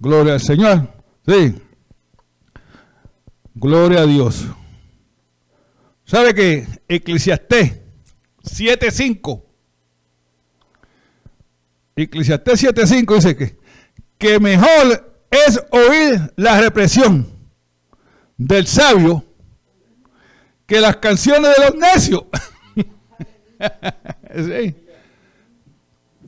Gloria 0.00 0.34
al 0.34 0.40
Señor. 0.40 0.86
Sí. 1.26 1.54
Gloria 3.54 4.00
a 4.00 4.06
Dios. 4.06 4.46
¿Sabe 6.06 6.32
que 6.34 6.66
Eclesiastés 6.88 7.74
7.5? 8.42 9.42
Eclesiastés 11.96 12.62
7.5 12.64 13.14
dice 13.16 13.36
que, 13.36 13.58
que 14.16 14.40
mejor 14.40 15.20
es 15.30 15.60
oír 15.70 16.32
la 16.36 16.60
represión 16.60 17.26
del 18.38 18.66
sabio 18.66 19.24
que 20.66 20.80
las 20.80 20.96
canciones 20.96 21.54
de 21.56 21.64
los 21.64 21.74
necios. 21.74 22.24
sí. 24.34 24.76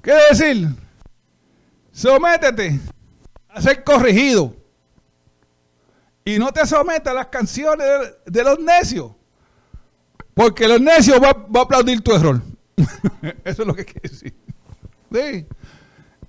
¿Qué 0.02 0.12
decir? 0.30 0.68
Sométete 1.92 2.80
a 3.48 3.60
ser 3.60 3.82
corregido. 3.84 4.54
Y 6.24 6.38
no 6.38 6.52
te 6.52 6.66
sometas 6.66 7.12
a 7.12 7.14
las 7.14 7.26
canciones 7.28 7.86
de, 8.26 8.44
los 8.44 8.58
necios. 8.60 9.12
Porque 10.38 10.68
los 10.68 10.80
necios 10.80 11.20
va, 11.20 11.30
a 11.30 11.62
aplaudir 11.64 12.00
tu 12.00 12.14
error. 12.14 12.40
Eso 13.44 13.62
es 13.62 13.66
lo 13.66 13.74
que 13.74 13.84
quiere 13.84 14.08
decir. 14.08 14.32
Sí. 15.12 15.46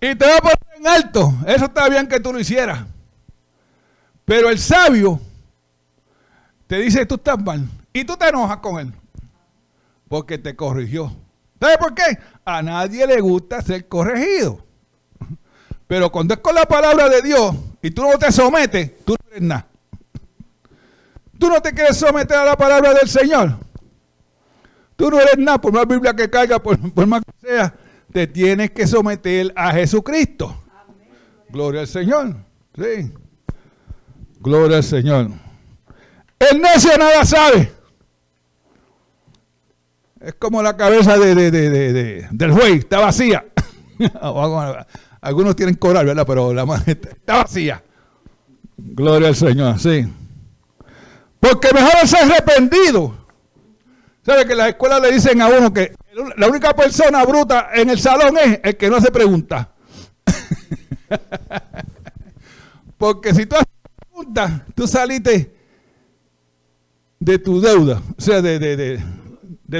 Y 0.01 0.15
te 0.15 0.25
va 0.25 0.37
a 0.37 0.41
poner 0.41 0.57
en 0.77 0.87
alto. 0.87 1.31
Eso 1.45 1.65
está 1.65 1.87
bien 1.87 2.07
que 2.07 2.19
tú 2.19 2.33
lo 2.33 2.39
hicieras. 2.39 2.87
Pero 4.25 4.49
el 4.49 4.57
sabio 4.57 5.21
te 6.65 6.79
dice 6.79 7.05
tú 7.05 7.15
estás 7.15 7.37
mal. 7.39 7.69
Y 7.93 8.03
tú 8.03 8.17
te 8.17 8.27
enojas 8.27 8.57
con 8.57 8.79
él. 8.79 8.91
Porque 10.07 10.39
te 10.39 10.55
corrigió. 10.55 11.15
¿Sabes 11.59 11.77
por 11.77 11.93
qué? 11.93 12.17
A 12.43 12.63
nadie 12.63 13.05
le 13.05 13.21
gusta 13.21 13.61
ser 13.61 13.87
corregido. 13.87 14.65
Pero 15.85 16.11
cuando 16.11 16.33
es 16.33 16.39
con 16.39 16.55
la 16.55 16.65
palabra 16.65 17.09
de 17.09 17.21
Dios 17.21 17.55
y 17.79 17.91
tú 17.91 18.01
no 18.01 18.17
te 18.17 18.31
sometes, 18.31 19.05
tú 19.05 19.13
no 19.23 19.29
eres 19.29 19.43
nada. 19.43 19.67
Tú 21.37 21.47
no 21.47 21.61
te 21.61 21.71
quieres 21.75 21.95
someter 21.95 22.37
a 22.37 22.45
la 22.45 22.57
palabra 22.57 22.95
del 22.95 23.07
Señor. 23.07 23.68
Tú 24.99 25.09
no 25.09 25.17
eres 25.17 25.37
nada, 25.37 25.61
por 25.61 25.71
más 25.71 25.87
Biblia 25.87 26.13
que 26.13 26.29
caiga, 26.29 26.59
por, 26.59 26.77
más 27.07 27.21
que 27.23 27.47
sea, 27.47 27.73
te 28.11 28.27
tienes 28.27 28.71
que 28.71 28.85
someter 28.85 29.53
a 29.55 29.71
Jesucristo. 29.71 30.61
Gloria 31.47 31.79
al 31.79 31.87
Señor. 31.87 32.35
Sí. 32.75 33.09
Gloria 34.41 34.75
al 34.75 34.83
Señor. 34.83 35.29
El 36.37 36.61
necio 36.61 36.91
nada 36.97 37.23
sabe. 37.23 37.71
Es 40.19 40.33
como 40.33 40.61
la 40.61 40.75
cabeza 40.75 41.17
de, 41.17 41.33
del 42.29 42.51
juez, 42.51 42.79
está 42.79 42.99
vacía. 42.99 43.45
Algunos 45.21 45.55
tienen 45.55 45.75
coral, 45.75 46.07
¿verdad? 46.07 46.25
Pero 46.27 46.53
la 46.53 46.65
mano 46.65 46.83
está 46.85 47.43
vacía. 47.43 47.81
Gloria 48.75 49.29
al 49.29 49.35
Señor, 49.37 49.79
sí. 49.79 50.11
Porque 51.39 51.69
mejor 51.73 51.93
es 52.03 52.13
arrepentido. 52.13 53.18
¿Sabe 54.29 54.45
que 54.45 54.51
en 54.51 54.59
las 54.59 54.69
escuelas 54.69 55.01
le 55.01 55.11
dicen 55.11 55.41
a 55.41 55.47
uno 55.47 55.73
que 55.73 55.95
la 56.37 56.47
única 56.47 56.75
persona 56.75 57.25
bruta 57.25 57.71
en 57.73 57.89
el 57.89 57.99
salón 57.99 58.37
es 58.37 58.59
el 58.61 58.77
que 58.77 58.87
no 58.87 58.97
hace 58.97 59.09
preguntas? 59.09 59.65
Porque 62.99 63.33
si 63.33 63.47
tú 63.47 63.55
haces 63.55 63.67
preguntas, 63.97 64.61
tú 64.75 64.87
saliste 64.87 65.51
de 67.19 67.39
tu 67.39 67.59
deuda, 67.59 68.03
o 68.15 68.21
sea, 68.21 68.39
de, 68.39 69.01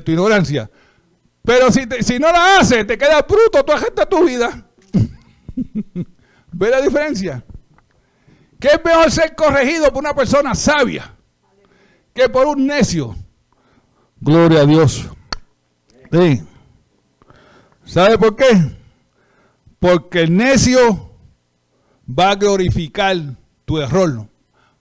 tu 0.03 0.11
ignorancia. 0.11 0.67
Pero 1.43 1.71
si, 1.71 1.81
si 1.99 2.17
no 2.17 2.31
la 2.31 2.57
haces, 2.57 2.87
te 2.87 2.97
quedas 2.97 3.23
bruto, 3.27 3.63
tú 3.63 3.71
agendas 3.71 4.09
tu 4.09 4.25
vida. 4.25 4.67
¿Ve 6.53 6.69
la 6.71 6.81
diferencia? 6.81 7.43
¿Qué 8.59 8.69
es 8.69 8.83
mejor 8.83 9.11
ser 9.11 9.35
corregido 9.35 9.93
por 9.93 9.99
una 9.99 10.15
persona 10.15 10.55
sabia? 10.55 11.13
que 12.15 12.27
por 12.27 12.47
un 12.47 12.65
necio. 12.65 13.15
Gloria 14.21 14.61
a 14.61 14.65
Dios. 14.65 15.07
Sí. 16.11 16.43
¿Sabe 17.85 18.17
por 18.17 18.35
qué? 18.35 18.75
Porque 19.79 20.21
el 20.21 20.35
necio 20.35 21.11
va 22.07 22.31
a 22.31 22.35
glorificar 22.35 23.17
tu 23.65 23.79
error, 23.79 24.27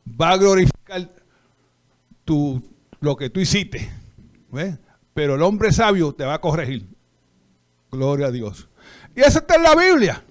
va 0.06 0.30
a 0.30 0.36
glorificar 0.36 1.08
tu, 2.24 2.62
lo 3.00 3.16
que 3.16 3.30
tú 3.30 3.40
hiciste. 3.40 3.90
Pero 5.14 5.34
el 5.34 5.42
hombre 5.42 5.72
sabio 5.72 6.12
te 6.12 6.24
va 6.24 6.34
a 6.34 6.40
corregir. 6.40 6.88
Gloria 7.90 8.26
a 8.26 8.30
Dios. 8.30 8.68
Y 9.14 9.20
eso 9.20 9.38
está 9.38 9.56
en 9.56 9.62
la 9.62 9.74
Biblia. 9.74 10.24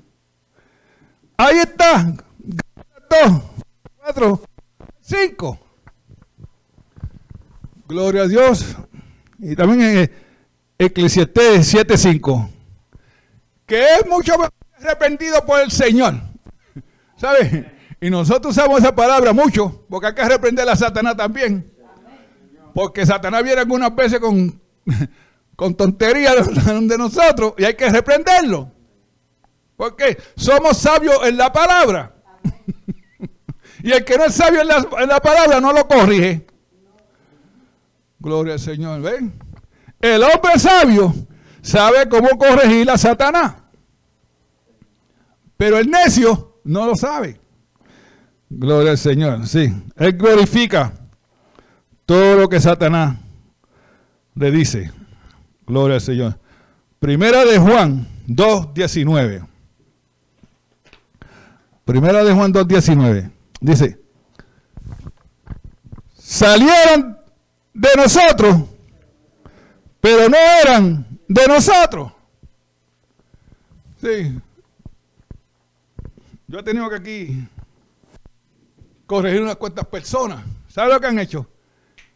Ahí 1.38 1.58
está. 1.60 2.16
Dos, 3.10 3.42
cuatro, 3.98 4.42
cinco. 5.02 5.60
Gloria 7.88 8.24
a 8.24 8.28
Dios. 8.28 8.76
Y 9.40 9.56
también 9.56 9.82
en 9.82 10.12
Eclesiastés 10.78 11.74
7.5. 11.74 12.50
Que 13.66 13.84
es 13.96 14.08
mucho 14.08 14.34
arrepentido 14.80 15.46
por 15.46 15.60
el 15.60 15.72
Señor. 15.72 16.16
¿Sabes? 17.18 17.66
Y 18.00 18.10
nosotros 18.10 18.56
usamos 18.56 18.80
esa 18.80 18.94
palabra 18.94 19.34
mucho, 19.34 19.86
porque 19.90 20.08
hay 20.08 20.14
que 20.14 20.24
reprender 20.24 20.68
a 20.70 20.76
Satanás 20.76 21.18
también. 21.18 21.74
Porque 22.74 23.06
Satanás 23.06 23.44
viene 23.44 23.62
algunas 23.62 23.96
veces 23.96 24.20
con, 24.20 24.62
con 25.56 25.76
tonterías 25.76 26.36
de 26.88 26.98
nosotros 26.98 27.54
y 27.58 27.66
hay 27.66 27.76
que 27.76 27.90
reprenderlo. 27.90 28.72
Porque 29.78 30.18
somos 30.36 30.78
sabios 30.78 31.20
en 31.26 31.38
la 31.38 31.54
palabra. 31.54 32.16
y 33.84 33.92
el 33.92 34.04
que 34.04 34.18
no 34.18 34.26
es 34.26 34.34
sabio 34.34 34.62
en 34.62 34.68
la, 35.08 35.20
palabra 35.20 35.62
no 35.62 35.72
lo 35.72 35.88
corrige. 35.88 36.47
Gloria 38.20 38.54
al 38.54 38.60
Señor. 38.60 39.02
¿Ven? 39.02 39.34
El 40.00 40.24
hombre 40.24 40.60
sabio 40.60 41.14
sabe 41.62 42.08
cómo 42.10 42.30
corregir 42.38 42.90
a 42.90 42.98
Satanás. 42.98 43.56
Pero 45.58 45.78
el 45.78 45.90
necio 45.90 46.60
no 46.64 46.86
lo 46.86 46.96
sabe. 46.96 47.40
Gloria 48.50 48.92
al 48.92 48.98
Señor. 48.98 49.48
Sí. 49.48 49.74
Él 49.96 50.14
glorifica 50.14 50.94
todo 52.06 52.36
lo 52.36 52.48
que 52.48 52.62
Satanás 52.62 53.18
le 54.36 54.52
dice. 54.52 54.92
Gloria 55.66 55.96
al 55.96 56.02
Señor. 56.02 56.40
Primera 57.00 57.44
de 57.46 57.58
Juan 57.58 58.08
2.19. 58.28 59.48
Primera 61.86 62.24
de 62.24 62.34
Juan 62.34 62.54
2.19. 62.54 63.32
Dice, 63.60 64.00
salieron 66.16 67.17
de 67.78 67.90
nosotros, 67.96 68.58
pero 70.02 70.28
no 70.28 70.38
eran 70.64 71.20
de 71.28 71.48
nosotros. 71.48 72.12
Sí. 74.02 74.36
Yo 76.48 76.60
he 76.60 76.64
tenido 76.64 76.90
que 76.90 76.96
aquí 76.96 77.48
corregir 79.06 79.44
unas 79.44 79.58
cuantas 79.58 79.86
personas. 79.86 80.44
¿Sabe 80.68 80.92
lo 80.92 81.00
que 81.00 81.06
han 81.06 81.20
hecho? 81.20 81.46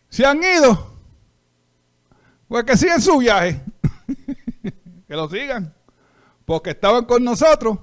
Se 0.10 0.26
han 0.26 0.41
ido. 0.43 0.95
Pues 2.47 2.63
que 2.63 2.76
sigan 2.76 3.02
su 3.02 3.19
viaje. 3.19 3.62
que 5.08 5.15
lo 5.15 5.30
sigan. 5.30 5.76
Porque 6.43 6.71
estaban 6.71 7.06
con 7.06 7.24
nosotros, 7.24 7.78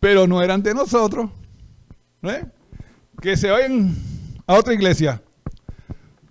pero 0.00 0.26
no 0.26 0.42
eran 0.42 0.64
de 0.64 0.74
nosotros. 0.74 1.30
¿Eh? 2.22 2.44
Que 3.20 3.36
se 3.36 3.50
vayan 3.50 3.94
a 4.48 4.54
otra 4.54 4.74
iglesia. 4.74 5.22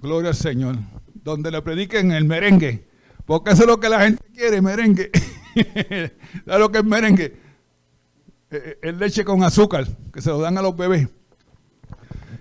Gloria 0.01 0.29
al 0.29 0.35
Señor. 0.35 0.77
Donde 1.13 1.51
le 1.51 1.61
prediquen 1.61 2.11
el 2.11 2.25
merengue. 2.25 2.87
Porque 3.25 3.51
eso 3.51 3.63
es 3.63 3.67
lo 3.67 3.79
que 3.79 3.89
la 3.89 4.01
gente 4.01 4.23
quiere, 4.33 4.61
merengue. 4.61 5.11
¿Sabes 6.45 6.59
lo 6.59 6.71
que 6.71 6.79
es 6.79 6.83
merengue? 6.83 7.25
Eh, 8.49 8.61
eh, 8.63 8.77
el 8.81 8.97
leche 8.97 9.23
con 9.23 9.43
azúcar, 9.43 9.87
que 10.11 10.21
se 10.21 10.29
lo 10.29 10.39
dan 10.39 10.57
a 10.57 10.61
los 10.61 10.75
bebés. 10.75 11.07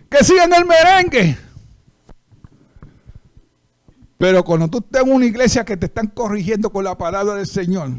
Que 0.08 0.24
sigan 0.24 0.52
el 0.54 0.64
merengue. 0.64 1.36
Pero 4.18 4.42
cuando 4.44 4.68
tú 4.68 4.78
estás 4.78 5.02
en 5.02 5.12
una 5.12 5.26
iglesia 5.26 5.64
que 5.64 5.76
te 5.76 5.86
están 5.86 6.08
corrigiendo 6.08 6.70
con 6.70 6.84
la 6.84 6.98
palabra 6.98 7.34
del 7.34 7.46
Señor, 7.46 7.90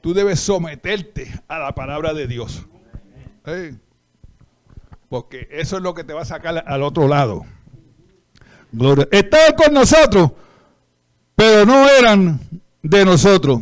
tú 0.00 0.14
debes 0.14 0.40
someterte 0.40 1.32
a 1.48 1.58
la 1.58 1.74
palabra 1.74 2.14
de 2.14 2.26
Dios. 2.26 2.66
Porque 5.08 5.48
eso 5.50 5.76
es 5.76 5.82
lo 5.82 5.94
que 5.94 6.02
te 6.02 6.12
va 6.12 6.22
a 6.22 6.24
sacar 6.24 6.64
al 6.66 6.82
otro 6.82 7.06
lado. 7.06 7.44
Estaban 9.10 9.54
con 9.54 9.72
nosotros, 9.72 10.30
pero 11.34 11.64
no 11.64 11.88
eran 11.88 12.40
de 12.82 13.04
nosotros. 13.04 13.60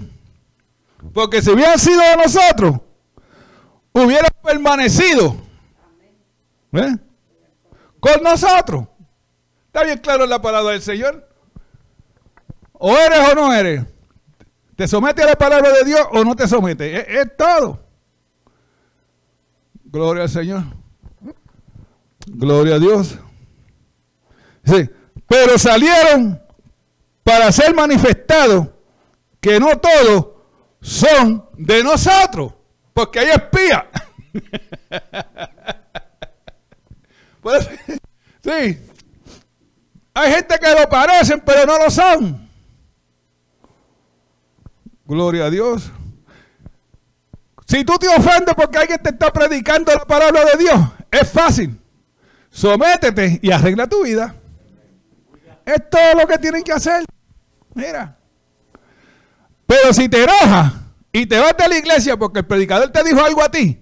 Porque 1.12 1.42
si 1.42 1.50
hubieran 1.50 1.78
sido 1.78 2.00
de 2.00 2.16
nosotros, 2.16 2.80
hubieran 3.92 4.30
permanecido 4.42 5.36
¿eh? 6.72 6.96
con 8.00 8.22
nosotros. 8.22 8.86
¿Está 9.66 9.84
bien 9.84 9.98
claro 9.98 10.26
la 10.26 10.42
palabra 10.42 10.72
del 10.72 10.82
Señor? 10.82 11.28
O 12.72 12.96
eres 12.96 13.20
o 13.32 13.34
no 13.34 13.52
eres. 13.52 13.84
¿Te 14.76 14.88
sometes 14.88 15.24
a 15.24 15.28
la 15.28 15.36
palabra 15.36 15.70
de 15.72 15.84
Dios 15.84 16.00
o 16.12 16.24
no 16.24 16.34
te 16.34 16.48
sometes? 16.48 17.06
Es, 17.08 17.36
todo. 17.36 17.80
Gloria 19.84 20.24
al 20.24 20.28
Señor. 20.28 20.64
Gloria 22.26 22.74
a 22.74 22.78
Dios. 22.80 23.18
Sí. 24.64 24.90
Pero 25.26 25.58
salieron 25.58 26.40
para 27.22 27.50
ser 27.50 27.74
manifestados 27.74 28.68
que 29.40 29.58
no 29.58 29.78
todos 29.78 30.26
son 30.80 31.48
de 31.56 31.82
nosotros. 31.82 32.52
Porque 32.92 33.20
hay 33.20 33.30
espías. 33.30 33.84
sí. 38.42 38.78
Hay 40.14 40.32
gente 40.32 40.58
que 40.58 40.80
lo 40.80 40.88
parecen, 40.88 41.42
pero 41.44 41.66
no 41.66 41.78
lo 41.78 41.90
son. 41.90 42.48
Gloria 45.04 45.46
a 45.46 45.50
Dios. 45.50 45.90
Si 47.66 47.84
tú 47.84 47.98
te 47.98 48.08
ofendes 48.08 48.54
porque 48.54 48.78
alguien 48.78 49.02
te 49.02 49.10
está 49.10 49.32
predicando 49.32 49.92
la 49.92 50.04
palabra 50.04 50.44
de 50.44 50.58
Dios, 50.58 50.80
es 51.10 51.30
fácil. 51.30 51.78
Sométete 52.50 53.40
y 53.42 53.50
arregla 53.50 53.88
tu 53.88 54.04
vida. 54.04 54.34
Es 55.64 55.88
todo 55.90 56.20
lo 56.20 56.26
que 56.26 56.38
tienen 56.38 56.62
que 56.62 56.72
hacer. 56.72 57.04
Mira. 57.74 58.18
Pero 59.66 59.92
si 59.92 60.08
te 60.08 60.22
enojas 60.22 60.72
y 61.12 61.26
te 61.26 61.38
vas 61.38 61.56
de 61.56 61.68
la 61.68 61.78
iglesia 61.78 62.16
porque 62.16 62.40
el 62.40 62.46
predicador 62.46 62.90
te 62.90 63.02
dijo 63.02 63.24
algo 63.24 63.42
a 63.42 63.50
ti, 63.50 63.80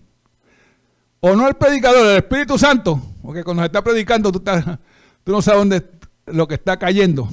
o 1.20 1.34
no 1.34 1.48
el 1.48 1.54
predicador, 1.54 2.06
el 2.06 2.16
Espíritu 2.16 2.58
Santo, 2.58 3.00
porque 3.22 3.44
cuando 3.44 3.62
se 3.62 3.66
está 3.66 3.82
predicando 3.82 4.30
tú, 4.30 4.40
tú 4.40 5.32
no 5.32 5.42
sabes 5.42 5.60
dónde 5.60 5.90
lo 6.26 6.46
que 6.46 6.54
está 6.54 6.78
cayendo. 6.78 7.28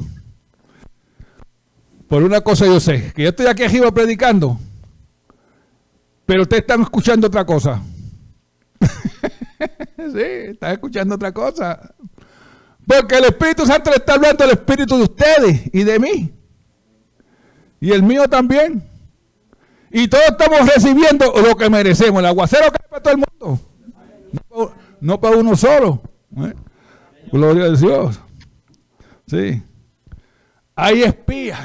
Por 2.07 2.23
una 2.23 2.41
cosa 2.41 2.65
yo 2.65 2.79
sé, 2.79 3.13
que 3.13 3.23
yo 3.23 3.29
estoy 3.29 3.45
aquí 3.47 3.63
arriba 3.63 3.91
predicando, 3.91 4.59
pero 6.25 6.43
ustedes 6.43 6.61
están 6.61 6.81
escuchando 6.81 7.27
otra 7.27 7.45
cosa. 7.45 7.81
sí, 9.97 10.21
están 10.21 10.71
escuchando 10.71 11.15
otra 11.15 11.31
cosa. 11.31 11.93
Porque 12.89 13.19
el 13.19 13.25
Espíritu 13.25 13.67
Santo 13.67 13.91
le 13.91 13.97
está 13.97 14.15
hablando 14.15 14.43
al 14.43 14.49
Espíritu 14.49 14.97
de 14.97 15.03
ustedes 15.03 15.61
y 15.71 15.83
de 15.83 15.99
mí. 15.99 16.33
Y 17.79 17.91
el 17.91 18.01
mío 18.01 18.27
también. 18.27 18.83
Y 19.91 20.07
todos 20.07 20.23
estamos 20.31 20.67
recibiendo 20.73 21.31
lo 21.39 21.55
que 21.55 21.69
merecemos. 21.69 22.19
El 22.19 22.25
aguacero 22.25 22.71
cae 22.71 22.89
para 22.89 23.03
todo 23.03 23.13
el 23.13 23.19
mundo. 23.19 23.59
No, 24.99 25.21
para 25.21 25.37
uno 25.37 25.55
solo. 25.55 26.01
¿eh? 26.37 26.55
Gloria 27.31 27.65
a 27.65 27.69
Dios. 27.69 28.19
Sí. 29.27 29.61
Hay 30.75 31.03
espías 31.03 31.59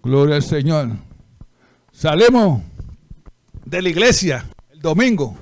Gloria 0.00 0.36
al 0.36 0.42
Señor. 0.44 0.90
Salimos 1.90 2.62
de 3.64 3.82
la 3.82 3.88
iglesia 3.88 4.48
el 4.70 4.78
domingo. 4.78 5.36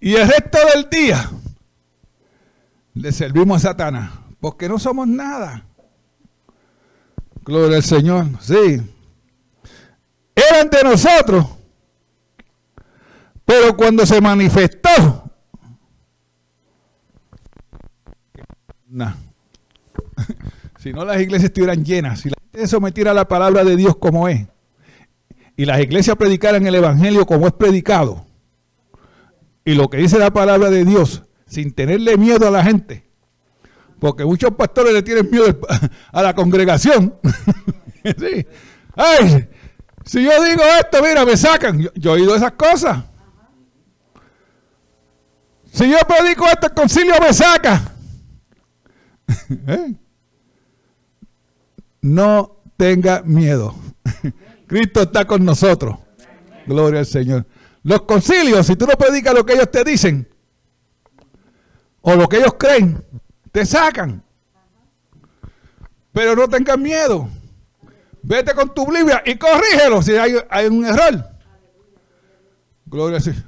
Y 0.00 0.14
el 0.14 0.28
resto 0.28 0.58
del 0.74 0.88
día 0.90 1.30
le 2.94 3.12
servimos 3.12 3.64
a 3.64 3.68
Satanás. 3.70 4.12
Porque 4.40 4.68
no 4.68 4.78
somos 4.78 5.08
nada. 5.08 5.64
Gloria 7.44 7.76
al 7.78 7.82
Señor. 7.82 8.26
Sí. 8.40 8.80
Eran 10.34 10.70
de 10.70 10.84
nosotros. 10.84 11.46
Pero 13.44 13.76
cuando 13.76 14.06
se 14.06 14.20
manifestó 14.20 15.28
si 20.78 20.92
no 20.92 21.04
las 21.04 21.20
iglesias 21.20 21.50
estuvieran 21.50 21.84
llenas, 21.84 22.20
si 22.20 22.30
la 22.30 22.36
gente 22.40 22.60
se 22.60 22.68
sometiera 22.68 23.10
a 23.12 23.14
la 23.14 23.28
palabra 23.28 23.64
de 23.64 23.76
Dios 23.76 23.96
como 23.96 24.28
es, 24.28 24.46
y 25.56 25.64
las 25.64 25.80
iglesias 25.80 26.16
predicaran 26.16 26.66
el 26.66 26.74
Evangelio 26.74 27.26
como 27.26 27.46
es 27.46 27.52
predicado, 27.52 28.24
y 29.68 29.74
lo 29.74 29.90
que 29.90 29.98
dice 29.98 30.18
la 30.18 30.32
palabra 30.32 30.70
de 30.70 30.82
Dios, 30.82 31.24
sin 31.46 31.74
tenerle 31.74 32.16
miedo 32.16 32.48
a 32.48 32.50
la 32.50 32.64
gente, 32.64 33.06
Porque 34.00 34.24
muchos 34.24 34.54
pastores 34.54 34.94
le 34.94 35.02
tienen 35.02 35.30
miedo 35.30 35.44
a 36.10 36.22
la 36.22 36.34
congregación. 36.34 37.14
Ay, 38.96 39.46
si 40.06 40.24
yo 40.24 40.42
digo 40.42 40.62
esto, 40.80 41.02
mira, 41.02 41.26
me 41.26 41.36
sacan. 41.36 41.78
Yo, 41.80 41.90
he 41.96 42.08
oído 42.08 42.34
esas 42.34 42.52
cosas. 42.52 43.04
Si 45.70 45.90
yo 45.90 45.98
predico 46.08 46.46
esto, 46.46 46.68
el 46.68 46.72
concilio 46.72 47.14
me 47.20 47.34
saca. 47.34 47.92
¿Eh? 49.66 49.94
No 52.00 52.62
tenga 52.78 53.20
miedo. 53.22 53.74
Cristo 54.66 55.02
está 55.02 55.26
con 55.26 55.44
nosotros. 55.44 55.98
Gloria 56.66 57.00
al 57.00 57.06
Señor. 57.06 57.44
Los 57.88 58.02
concilios, 58.02 58.66
si 58.66 58.76
tú 58.76 58.86
no 58.86 58.92
predicas 58.98 59.32
lo 59.32 59.46
que 59.46 59.54
ellos 59.54 59.70
te 59.70 59.82
dicen, 59.82 60.28
o 62.02 62.14
lo 62.16 62.28
que 62.28 62.36
ellos 62.36 62.54
creen, 62.58 63.02
te 63.50 63.64
sacan. 63.64 64.22
Pero 66.12 66.36
no 66.36 66.46
tengas 66.48 66.76
miedo. 66.76 67.30
Vete 68.22 68.52
con 68.52 68.74
tu 68.74 68.84
Biblia 68.84 69.22
y 69.24 69.36
corrígelo 69.36 70.02
si 70.02 70.12
hay, 70.16 70.66
un 70.66 70.84
error. 70.84 71.30
Gloria 72.84 73.16
al 73.16 73.22
Señor. 73.22 73.44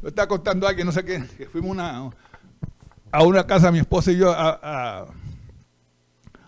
Lo 0.00 0.10
está 0.10 0.28
contando 0.28 0.68
alguien, 0.68 0.86
no 0.86 0.92
sé 0.92 1.04
qué, 1.04 1.26
que 1.36 1.46
fuimos 1.46 1.76
a 1.80 3.22
una 3.24 3.44
casa, 3.48 3.72
mi 3.72 3.80
esposa 3.80 4.12
y 4.12 4.16
yo, 4.16 4.30
a, 4.30 5.08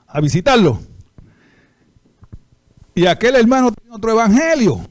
a 0.07 0.21
visitarlo. 0.21 0.81
Y 2.95 3.07
aquel 3.07 3.35
hermano 3.35 3.73
tiene 3.73 3.93
otro 3.93 4.13
evangelio, 4.13 4.87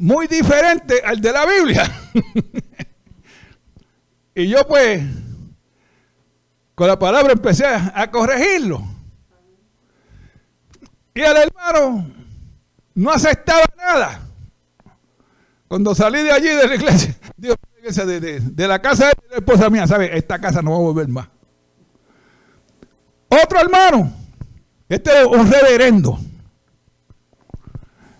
muy 0.00 0.26
diferente 0.26 1.02
al 1.04 1.20
de 1.20 1.32
la 1.32 1.46
Biblia. 1.46 1.84
y 4.34 4.48
yo 4.48 4.66
pues, 4.66 5.02
con 6.74 6.88
la 6.88 6.98
palabra 6.98 7.32
empecé 7.32 7.66
a, 7.66 8.10
corregirlo. 8.10 8.82
Y 11.14 11.20
el 11.20 11.36
hermano 11.36 12.10
no 12.94 13.10
aceptaba 13.10 13.64
nada. 13.76 14.20
Cuando 15.68 15.94
salí 15.94 16.22
de 16.22 16.32
allí 16.32 16.48
de 16.48 16.66
la 16.66 16.74
iglesia, 16.74 17.14
de, 17.36 18.68
la 18.68 18.80
casa 18.80 19.08
de 19.08 19.14
la 19.30 19.36
esposa 19.36 19.68
mía, 19.68 19.86
¿sabe? 19.86 20.16
Esta 20.16 20.40
casa 20.40 20.62
no 20.62 20.70
va 20.70 20.76
a 20.76 20.80
volver 20.80 21.08
más. 21.08 21.28
Otro 23.28 23.60
hermano, 23.60 24.12
este 24.88 25.20
es 25.20 25.26
un 25.26 25.50
reverendo. 25.50 26.18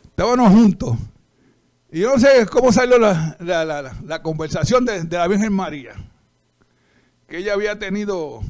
Estábamos 0.05 0.51
juntos. 0.51 0.97
Y 1.93 2.01
yo 2.01 2.13
no 2.13 2.19
sé 2.21 2.47
cómo 2.47 2.73
salió 2.73 2.99
la, 2.99 4.21
conversación 4.23 4.85
de, 4.85 5.05
la 5.05 5.27
Virgen 5.27 5.53
María. 5.53 5.95
Que 7.27 7.39
ella 7.39 7.55
había 7.55 7.79
tenido 7.79 8.41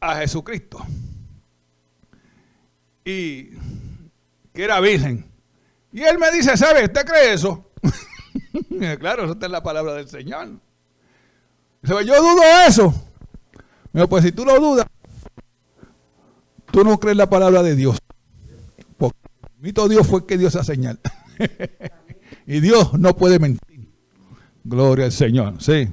a 0.00 0.16
Jesucristo. 0.16 0.78
Y 3.04 3.50
que 4.52 4.64
era 4.64 4.80
virgen. 4.80 5.24
Y 5.92 6.02
él 6.02 6.18
me 6.18 6.30
dice, 6.30 6.56
¿sabe? 6.56 6.84
¿Usted 6.84 7.04
cree 7.04 7.32
eso? 7.32 7.70
claro, 9.00 9.24
eso 9.24 9.32
está 9.32 9.46
en 9.46 9.52
la 9.52 9.62
palabra 9.62 9.94
del 9.94 10.08
Señor. 10.08 10.50
Dice, 11.82 12.04
yo 12.04 12.20
dudo 12.20 12.42
eso. 12.66 12.94
Me 13.92 14.06
pues 14.06 14.22
si 14.24 14.32
tú 14.32 14.44
lo 14.44 14.60
dudas, 14.60 14.86
tú 16.70 16.84
no 16.84 17.00
crees 17.00 17.16
la 17.16 17.28
palabra 17.28 17.62
de 17.62 17.74
Dios. 17.74 17.98
Porque 18.96 19.18
el 19.56 19.62
mito 19.62 19.88
Dios 19.88 20.06
fue 20.06 20.26
que 20.26 20.38
Dios 20.38 20.54
ha 20.54 20.62
señal. 20.62 21.00
y 22.46 22.60
Dios 22.60 22.94
no 22.98 23.16
puede 23.16 23.38
mentir. 23.38 23.88
Gloria 24.64 25.06
al 25.06 25.12
Señor, 25.12 25.62
sí. 25.62 25.88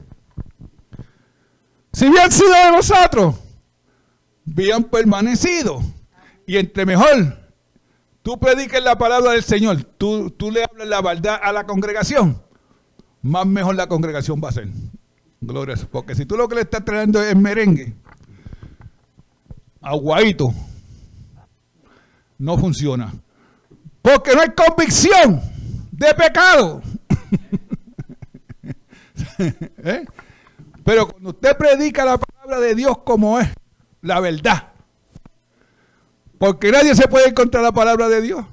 Si 1.94 2.10
bien 2.10 2.32
sido 2.32 2.50
de 2.50 2.72
nosotros, 2.72 3.36
habían 4.52 4.84
permanecido. 4.84 5.82
Y 6.46 6.58
entre 6.58 6.86
mejor 6.86 7.46
tú 8.22 8.40
prediques 8.40 8.84
la 8.84 8.98
palabra 8.98 9.32
del 9.32 9.44
Señor, 9.44 9.84
tú, 9.84 10.32
tú 10.32 10.52
le 10.52 10.64
hablas 10.64 10.88
la 10.88 11.02
verdad 11.02 11.40
a 11.42 11.54
la 11.54 11.66
congregación, 11.66 12.42
más 13.22 13.46
mejor 13.46 13.76
la 13.76 13.88
congregación 13.88 14.42
va 14.44 14.50
a 14.50 14.54
ser. 14.54 14.68
Gloria 15.42 15.76
Porque 15.92 16.16
si 16.16 16.26
tú 16.26 16.36
lo 16.36 16.48
que 16.48 16.56
le 16.56 16.62
estás 16.62 16.84
trayendo 16.84 17.22
es 17.22 17.36
merengue, 17.36 17.94
aguadito, 19.82 20.54
no 22.38 22.58
funciona. 22.58 23.14
Porque 24.06 24.36
no 24.36 24.42
hay 24.42 24.50
convicción 24.50 25.42
de 25.92 26.14
pecado. 26.14 26.84
¿Eh? 29.40 30.06
Pero 30.84 31.08
cuando 31.08 31.32
usted 31.32 31.58
predica 31.58 32.06
la 32.06 32.20
palabra 32.20 32.60
de 32.60 32.76
Dios 32.76 33.00
como 33.00 33.40
es, 33.40 33.50
la 34.04 34.20
verdad. 34.20 34.74
Porque 36.38 36.72
nadie 36.72 36.94
se 36.94 37.08
puede 37.08 37.30
encontrar 37.30 37.64
la 37.64 37.72
palabra 37.72 38.08
de 38.08 38.22
Dios. 38.22 38.46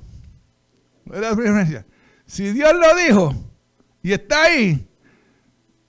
Si 2.25 2.51
Dios 2.55 2.73
lo 2.73 2.97
dijo 2.97 3.35
y 4.03 4.15
está 4.15 4.45
ahí, 4.45 4.89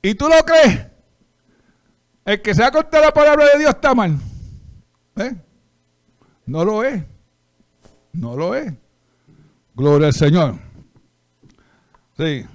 y 0.01 0.13
tú 0.15 0.27
lo 0.27 0.43
crees, 0.43 0.87
el 2.25 2.41
que 2.41 2.53
se 2.53 2.65
ha 2.65 2.69
contado 2.69 3.05
la 3.05 3.13
palabra 3.13 3.45
de 3.53 3.59
Dios 3.59 3.69
está 3.69 3.95
mal. 3.95 4.19
¿Eh? 5.15 5.33
No 6.47 6.65
lo 6.65 6.83
es. 6.83 7.01
No 8.11 8.35
lo 8.35 8.55
es. 8.55 8.82
Gloria 9.75 10.07
al 10.07 10.13
Señor. 10.13 10.59
Sí. 12.17 12.45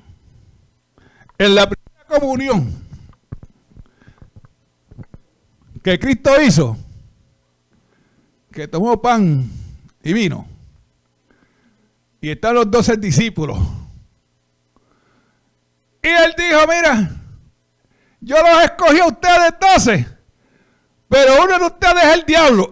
En 1.39 1.55
la 1.55 1.69
primera 1.69 2.21
comunión 2.21 2.89
que 5.83 5.99
Cristo 5.99 6.31
hizo, 6.41 6.77
que 8.53 8.69
tomó 8.69 9.01
pan 9.01 9.51
y 10.03 10.13
vino, 10.13 10.47
y 12.21 12.31
están 12.31 12.55
los 12.55 12.71
doce 12.71 12.97
discípulos. 12.97 13.59
Y 16.03 16.09
él 16.09 16.35
dijo, 16.37 16.61
mira, 16.69 17.11
yo 18.21 18.37
los 18.37 18.65
escogí 18.65 18.99
a 19.01 19.07
ustedes 19.07 19.55
doce, 19.61 20.07
pero 21.09 21.45
uno 21.45 21.59
de 21.59 21.67
ustedes 21.67 22.05
es 22.05 22.15
el 22.15 22.25
diablo. 22.27 22.71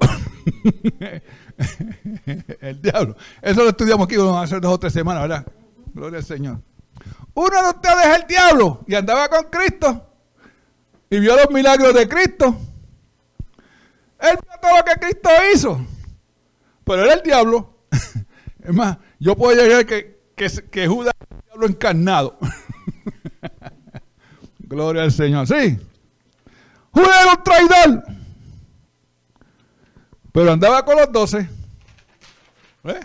el 2.61 2.83
diablo. 2.83 3.17
Eso 3.41 3.63
lo 3.63 3.71
estudiamos 3.71 4.07
aquí 4.07 4.17
vamos 4.17 4.37
a 4.37 4.43
hacer 4.43 4.61
dos 4.61 4.73
o 4.73 4.79
tres 4.79 4.93
semanas, 4.93 5.23
¿verdad? 5.23 5.47
Gloria 5.95 6.19
al 6.19 6.25
Señor. 6.25 6.61
Uno 7.35 7.63
de 7.63 7.69
ustedes 7.69 8.07
es 8.07 8.21
el 8.21 8.27
diablo 8.27 8.85
y 8.87 8.95
andaba 8.95 9.29
con 9.29 9.45
Cristo 9.45 10.07
y 11.09 11.21
vio 11.21 11.37
los 11.37 11.51
milagros 11.51 11.95
de 11.95 12.09
Cristo. 12.09 12.59
Él 14.19 14.39
vio 14.43 14.61
todo 14.61 14.77
lo 14.79 14.85
que 14.85 15.01
Cristo 15.01 15.31
hizo, 15.53 15.81
pero 16.85 17.05
era 17.05 17.15
el 17.15 17.23
diablo. 17.23 17.75
Es 18.67 18.75
más, 18.75 18.99
yo 19.21 19.37
puedo 19.37 19.63
llegar 19.63 19.87
que, 19.87 20.19
que, 20.35 20.89
Judas 20.89 21.15
era 21.21 21.37
el 21.37 21.45
diablo 21.45 21.67
encarnado. 21.69 22.39
Gloria 24.59 25.03
al 25.03 25.13
Señor. 25.13 25.47
Sí. 25.47 25.79
Judas 26.91 27.17
era 27.23 27.33
un 27.33 27.45
traidor. 27.45 28.05
Pero 30.33 30.53
andaba 30.53 30.85
con 30.85 30.97
los 30.97 31.13
doce. 31.13 31.49
¿Eh? 32.89 33.01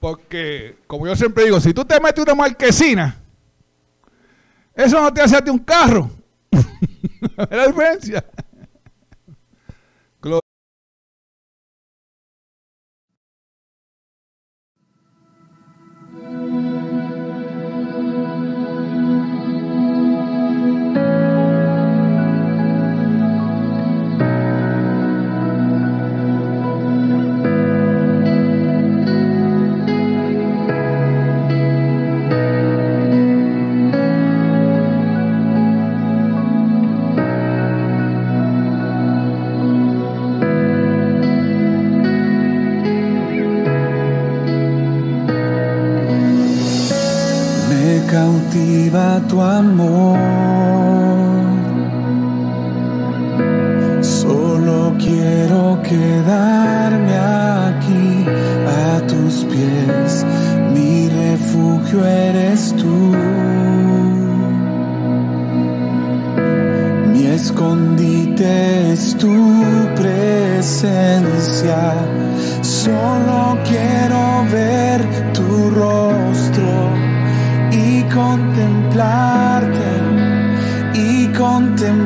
Porque, 0.00 0.76
como 0.86 1.06
yo 1.06 1.14
siempre 1.14 1.44
digo, 1.44 1.60
si 1.60 1.72
tú 1.72 1.84
te 1.84 2.00
metes 2.00 2.22
una 2.24 2.34
marquesina, 2.34 3.16
eso 4.74 5.00
no 5.00 5.12
te 5.12 5.22
hace 5.22 5.36
a 5.36 5.44
ti 5.44 5.50
un 5.50 5.60
carro. 5.60 6.10
es 6.50 7.50
la 7.50 7.66
diferencia. 7.66 8.24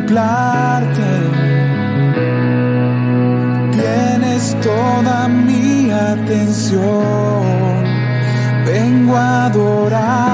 Contemplarte. 0.06 1.02
Tienes 3.72 4.56
toda 4.62 5.28
mi 5.28 5.90
atención. 5.90 7.44
Vengo 8.64 9.16
a 9.16 9.46
adorarte, 9.46 10.25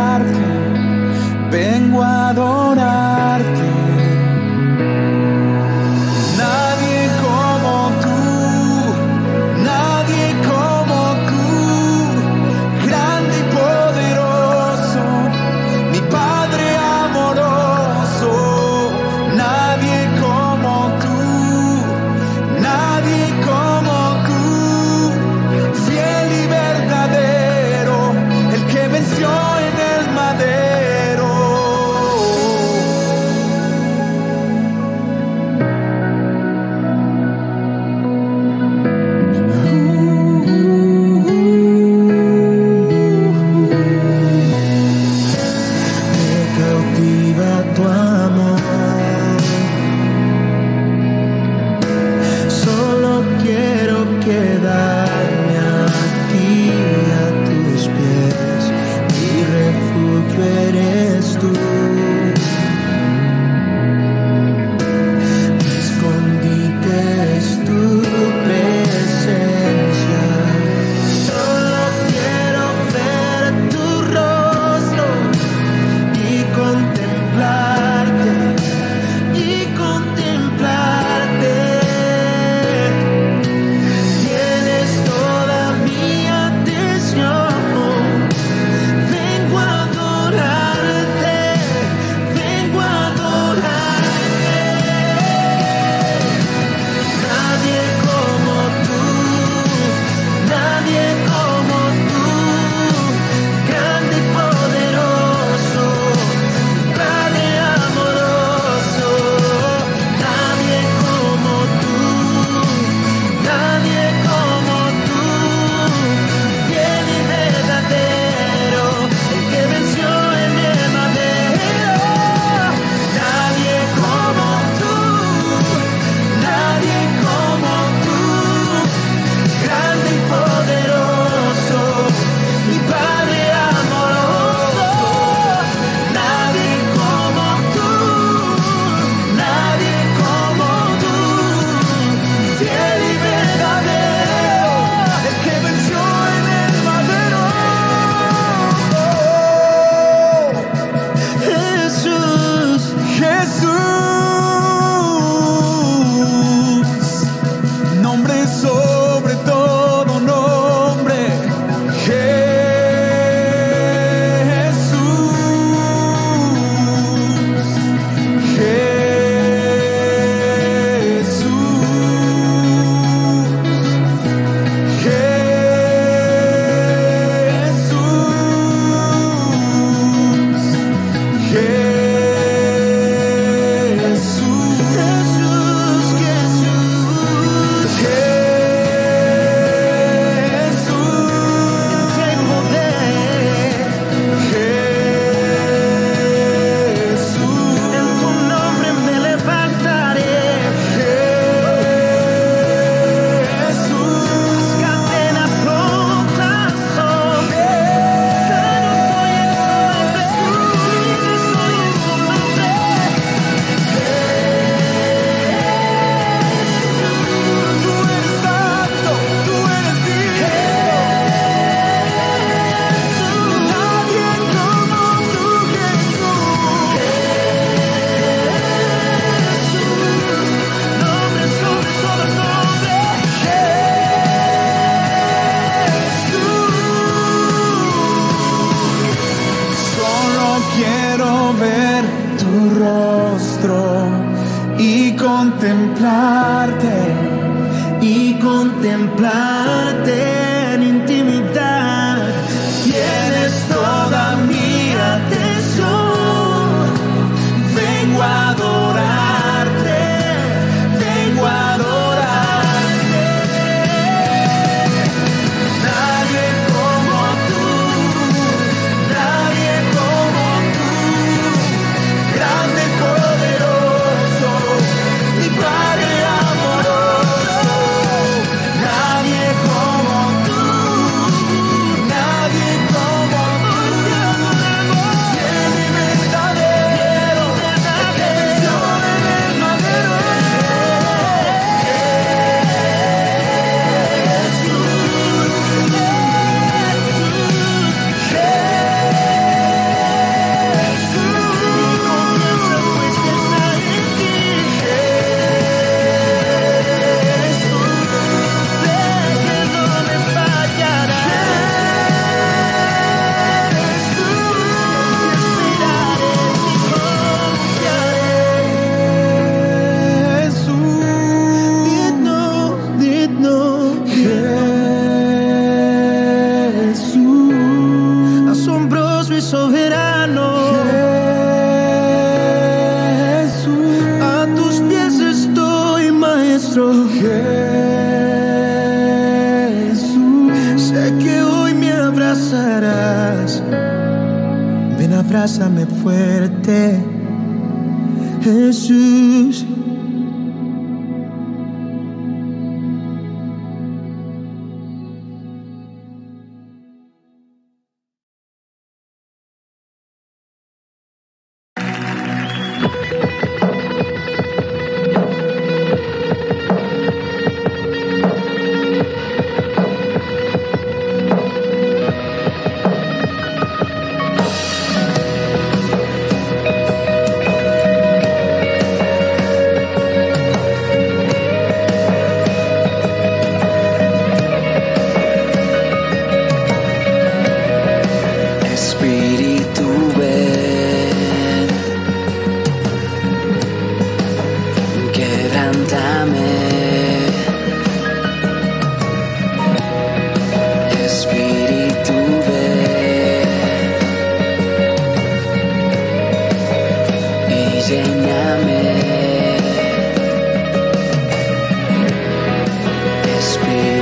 Espíritu 413.63 414.02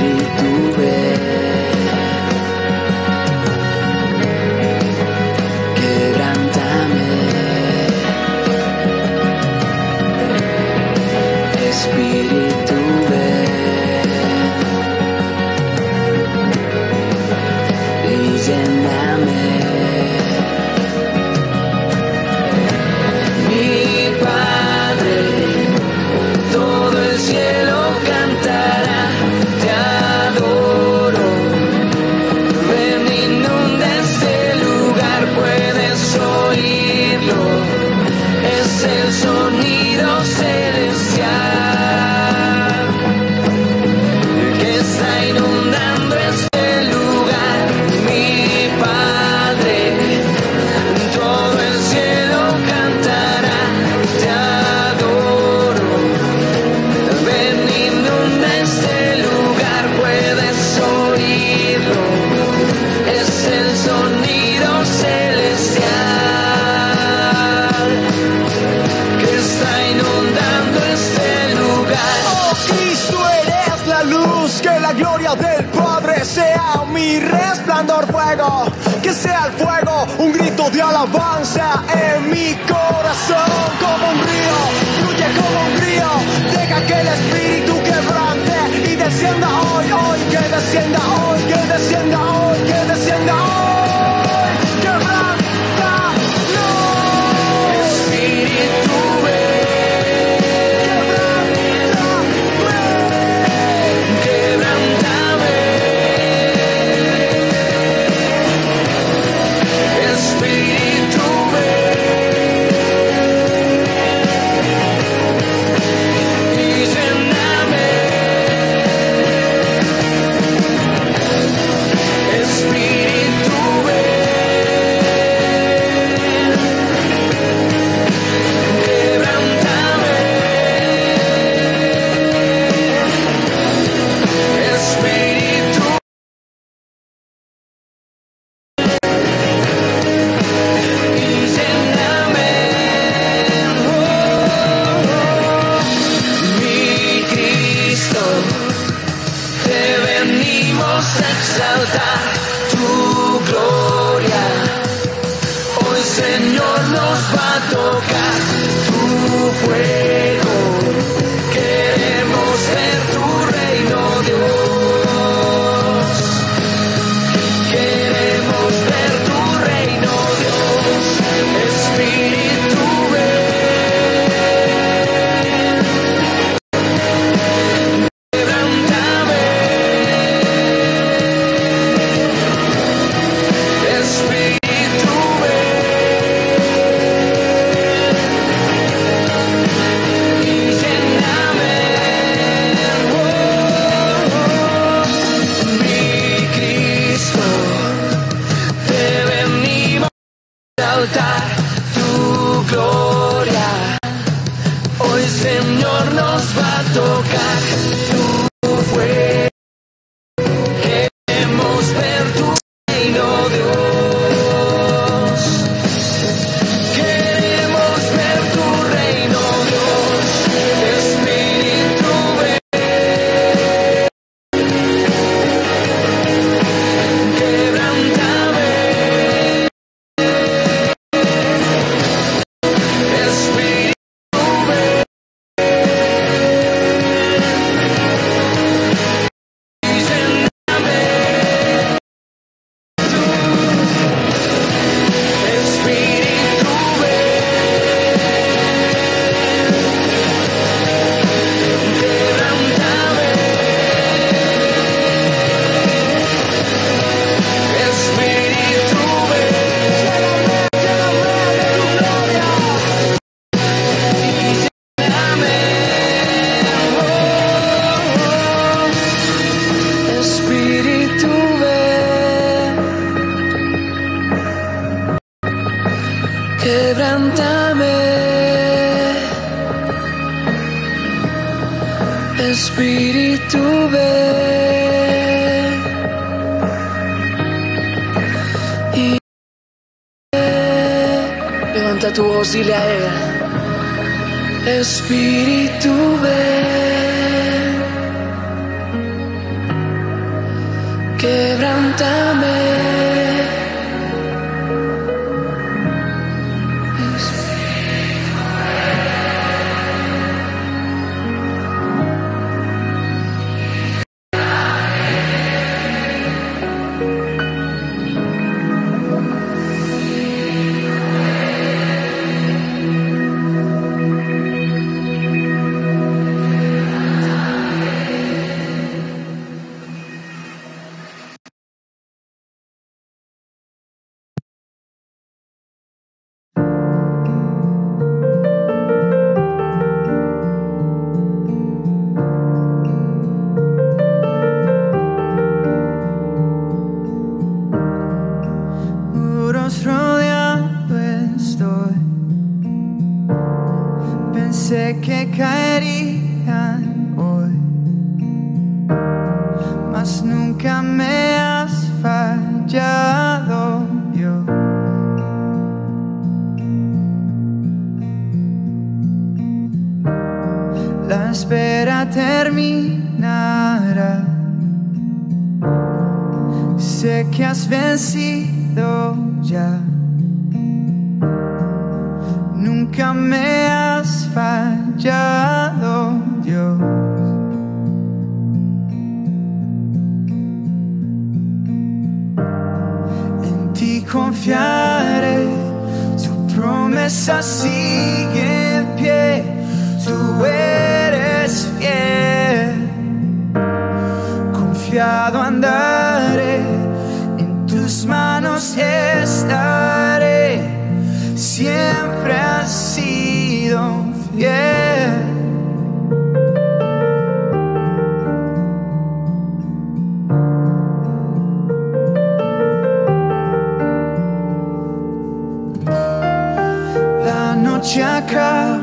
noche 427.81 428.03
acabará 428.03 428.81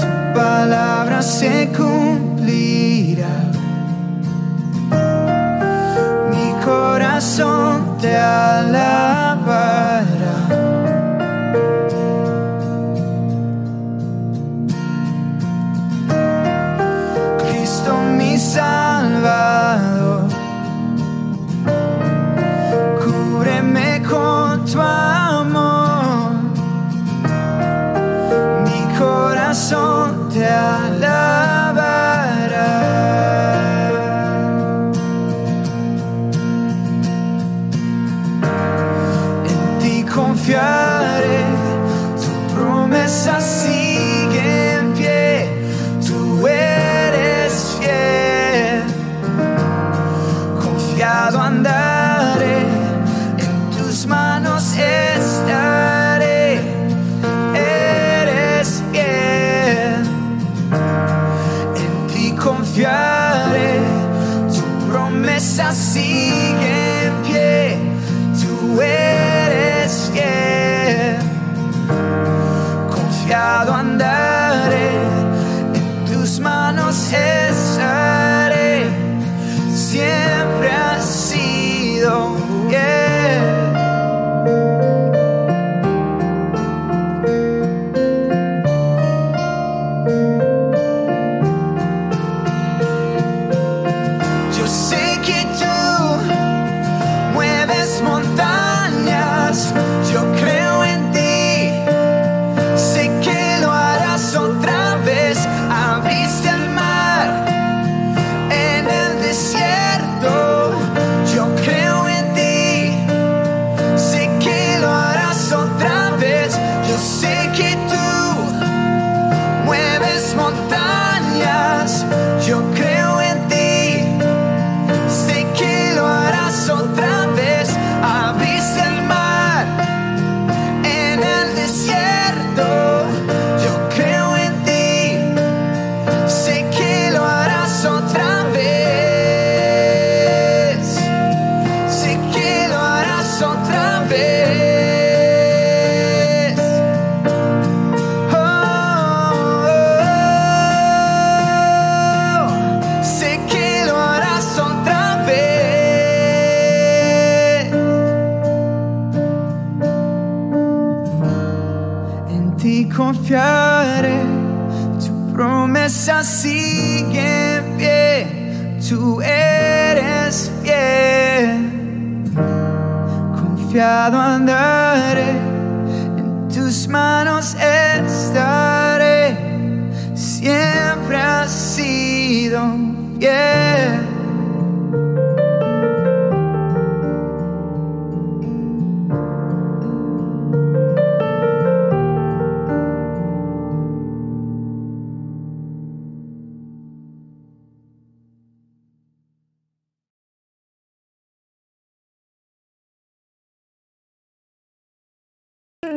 tu 0.00 0.34
palabra 0.34 1.22
se 1.22 1.66
cumplirá. 1.68 1.89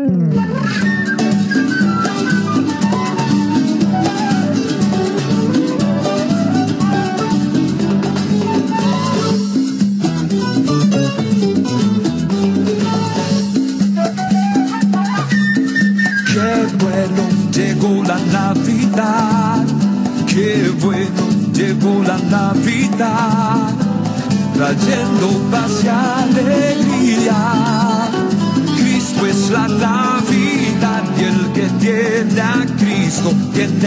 Qué 0.03 1.82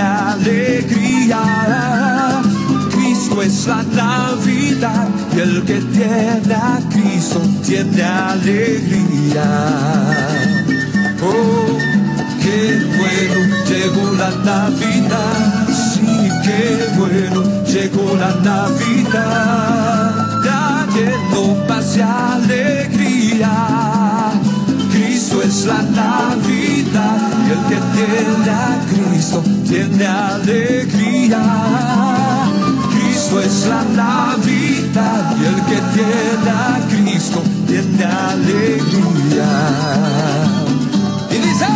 alegría. 0.01 1.41
Cristo 2.91 3.43
es 3.43 3.67
la 3.67 3.83
Navidad 3.83 5.09
y 5.35 5.41
el 5.41 5.65
que 5.65 5.81
tiene 5.81 6.55
a 6.55 6.79
Cristo 6.91 7.41
tiene 7.65 8.03
alegría. 8.03 9.45
Oh, 11.23 11.79
qué 12.43 12.81
bueno 12.99 13.57
llegó 13.69 14.13
la 14.13 14.31
Navidad. 14.45 15.69
Sí, 15.69 16.29
qué 16.45 16.89
bueno 16.99 17.43
llegó 17.65 18.17
la 18.17 18.35
Navidad. 18.43 20.13
Trayendo 20.43 21.67
paz 21.67 21.97
y 21.97 22.01
alegría. 22.01 23.53
Cristo 24.91 25.43
es 25.43 25.67
la 25.67 25.83
Navidad 25.83 27.21
y 27.47 27.51
el 27.51 27.63
que 27.69 27.79
tiene 27.95 28.51
a 28.51 28.81
Cristo 28.89 29.56
tiene 29.69 30.07
alegría. 30.07 31.43
Cristo 32.91 33.41
es 33.41 33.67
la 33.67 33.83
Navidad 33.85 35.37
y 35.41 35.45
el 35.45 35.55
que 35.67 35.81
tiene 35.95 36.51
a 36.51 36.79
Cristo 36.89 37.43
tiene 37.67 38.05
alegría. 38.05 39.51
Y 41.31 41.35
dice, 41.35 41.67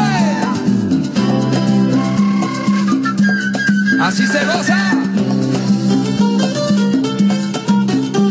así 4.01 4.26
se 4.26 4.45
goza. 4.47 4.97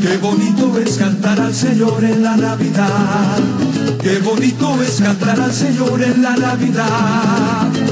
Qué 0.02 0.18
bonito 0.18 0.80
es 0.80 0.98
cantar 0.98 1.40
al 1.40 1.54
Señor 1.54 2.04
en 2.04 2.24
la 2.24 2.36
Navidad. 2.38 3.38
Qué 4.02 4.20
bonito 4.20 4.82
es 4.82 5.02
cantar 5.02 5.40
al 5.40 5.54
Señor 5.54 6.02
en 6.02 6.22
la 6.22 6.36
Navidad. 6.36 7.89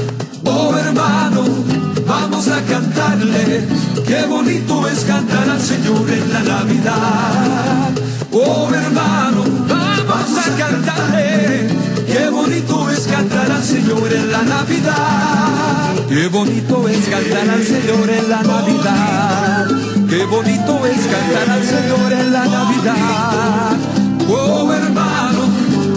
Hermano, 0.98 1.44
vamos 2.08 2.48
a 2.48 2.60
cantarle. 2.62 3.68
Qué 4.04 4.26
bonito 4.26 4.88
es 4.88 5.04
cantar 5.04 5.48
al 5.48 5.60
Señor 5.60 6.10
en 6.10 6.32
la 6.32 6.40
Navidad. 6.40 7.90
Oh 8.32 8.68
hermano, 8.74 9.44
vamos 9.68 10.38
a 10.44 10.56
cantarle. 10.56 11.68
Qué 12.04 12.28
bonito 12.30 12.90
es 12.90 13.06
cantar 13.06 13.48
al 13.48 13.62
Señor 13.62 14.12
en 14.12 14.32
la 14.32 14.42
Navidad. 14.42 15.94
Qué 16.08 16.26
bonito 16.26 16.88
es 16.88 17.08
cantar 17.08 17.48
al 17.48 17.64
Señor 17.64 18.10
en 18.10 18.28
la 18.28 18.42
Navidad. 18.42 19.66
Qué 20.08 20.24
bonito 20.24 20.84
es 20.84 21.06
cantar 21.06 21.48
al 21.48 21.64
Señor 21.64 22.12
en 22.12 22.32
la 22.32 22.44
Navidad. 22.44 23.76
Oh 24.28 24.72
hermano, 24.72 25.42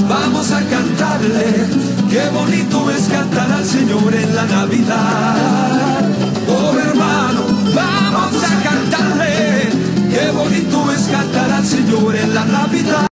vamos 0.07 0.51
a 0.51 0.59
cantarle. 0.59 1.90
Qué 2.11 2.29
bonito 2.29 2.91
es 2.91 3.07
cantar 3.07 3.49
al 3.49 3.65
Señor 3.65 4.13
en 4.13 4.35
la 4.35 4.43
Navidad. 4.43 6.01
Oh 6.45 6.77
hermano, 6.77 7.45
vamos 7.73 8.43
a 8.43 8.63
cantarle. 8.63 9.69
Qué 10.09 10.29
bonito 10.31 10.91
es 10.91 11.03
cantar 11.07 11.49
al 11.49 11.65
Señor 11.65 12.13
en 12.17 12.35
la 12.35 12.43
Navidad. 12.43 13.10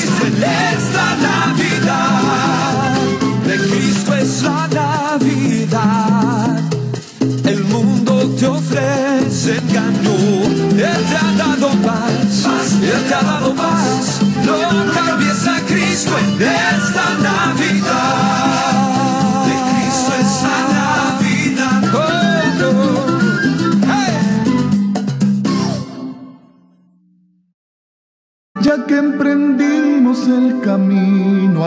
A 0.00 0.06
Cristo 0.06 0.98
en 0.98 1.37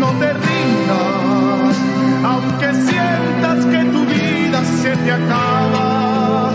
No 0.00 0.10
te 0.18 0.32
rindas, 0.32 1.76
aunque 2.24 2.74
sientas 2.74 3.66
que 3.66 3.84
tu 3.84 4.04
vida 4.06 4.64
se 4.82 4.96
te 4.96 5.12
acaba. 5.12 6.52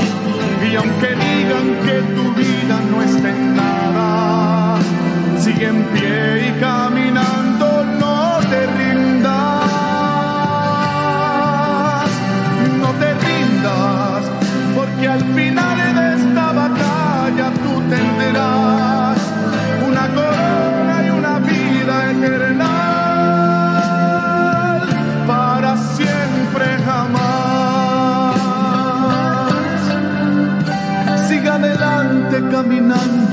Y 0.70 0.76
aunque 0.76 1.07
digan 1.07 1.68
que 1.86 2.01
tu 2.16 2.34
vida 2.34 2.76
no 2.91 3.01
está 3.01 3.30
en 3.30 3.55
nada, 3.55 4.80
sigue 5.39 5.68
en 5.68 5.84
pie 5.93 6.49
y 6.49 6.59
caminando, 6.59 7.86
no 7.99 8.39
te 8.49 8.68
rindas, 8.68 9.32
no 12.82 12.89
te 12.99 13.14
rindas, 13.14 14.24
porque 14.76 15.07
al 15.07 15.24
final 15.34 15.90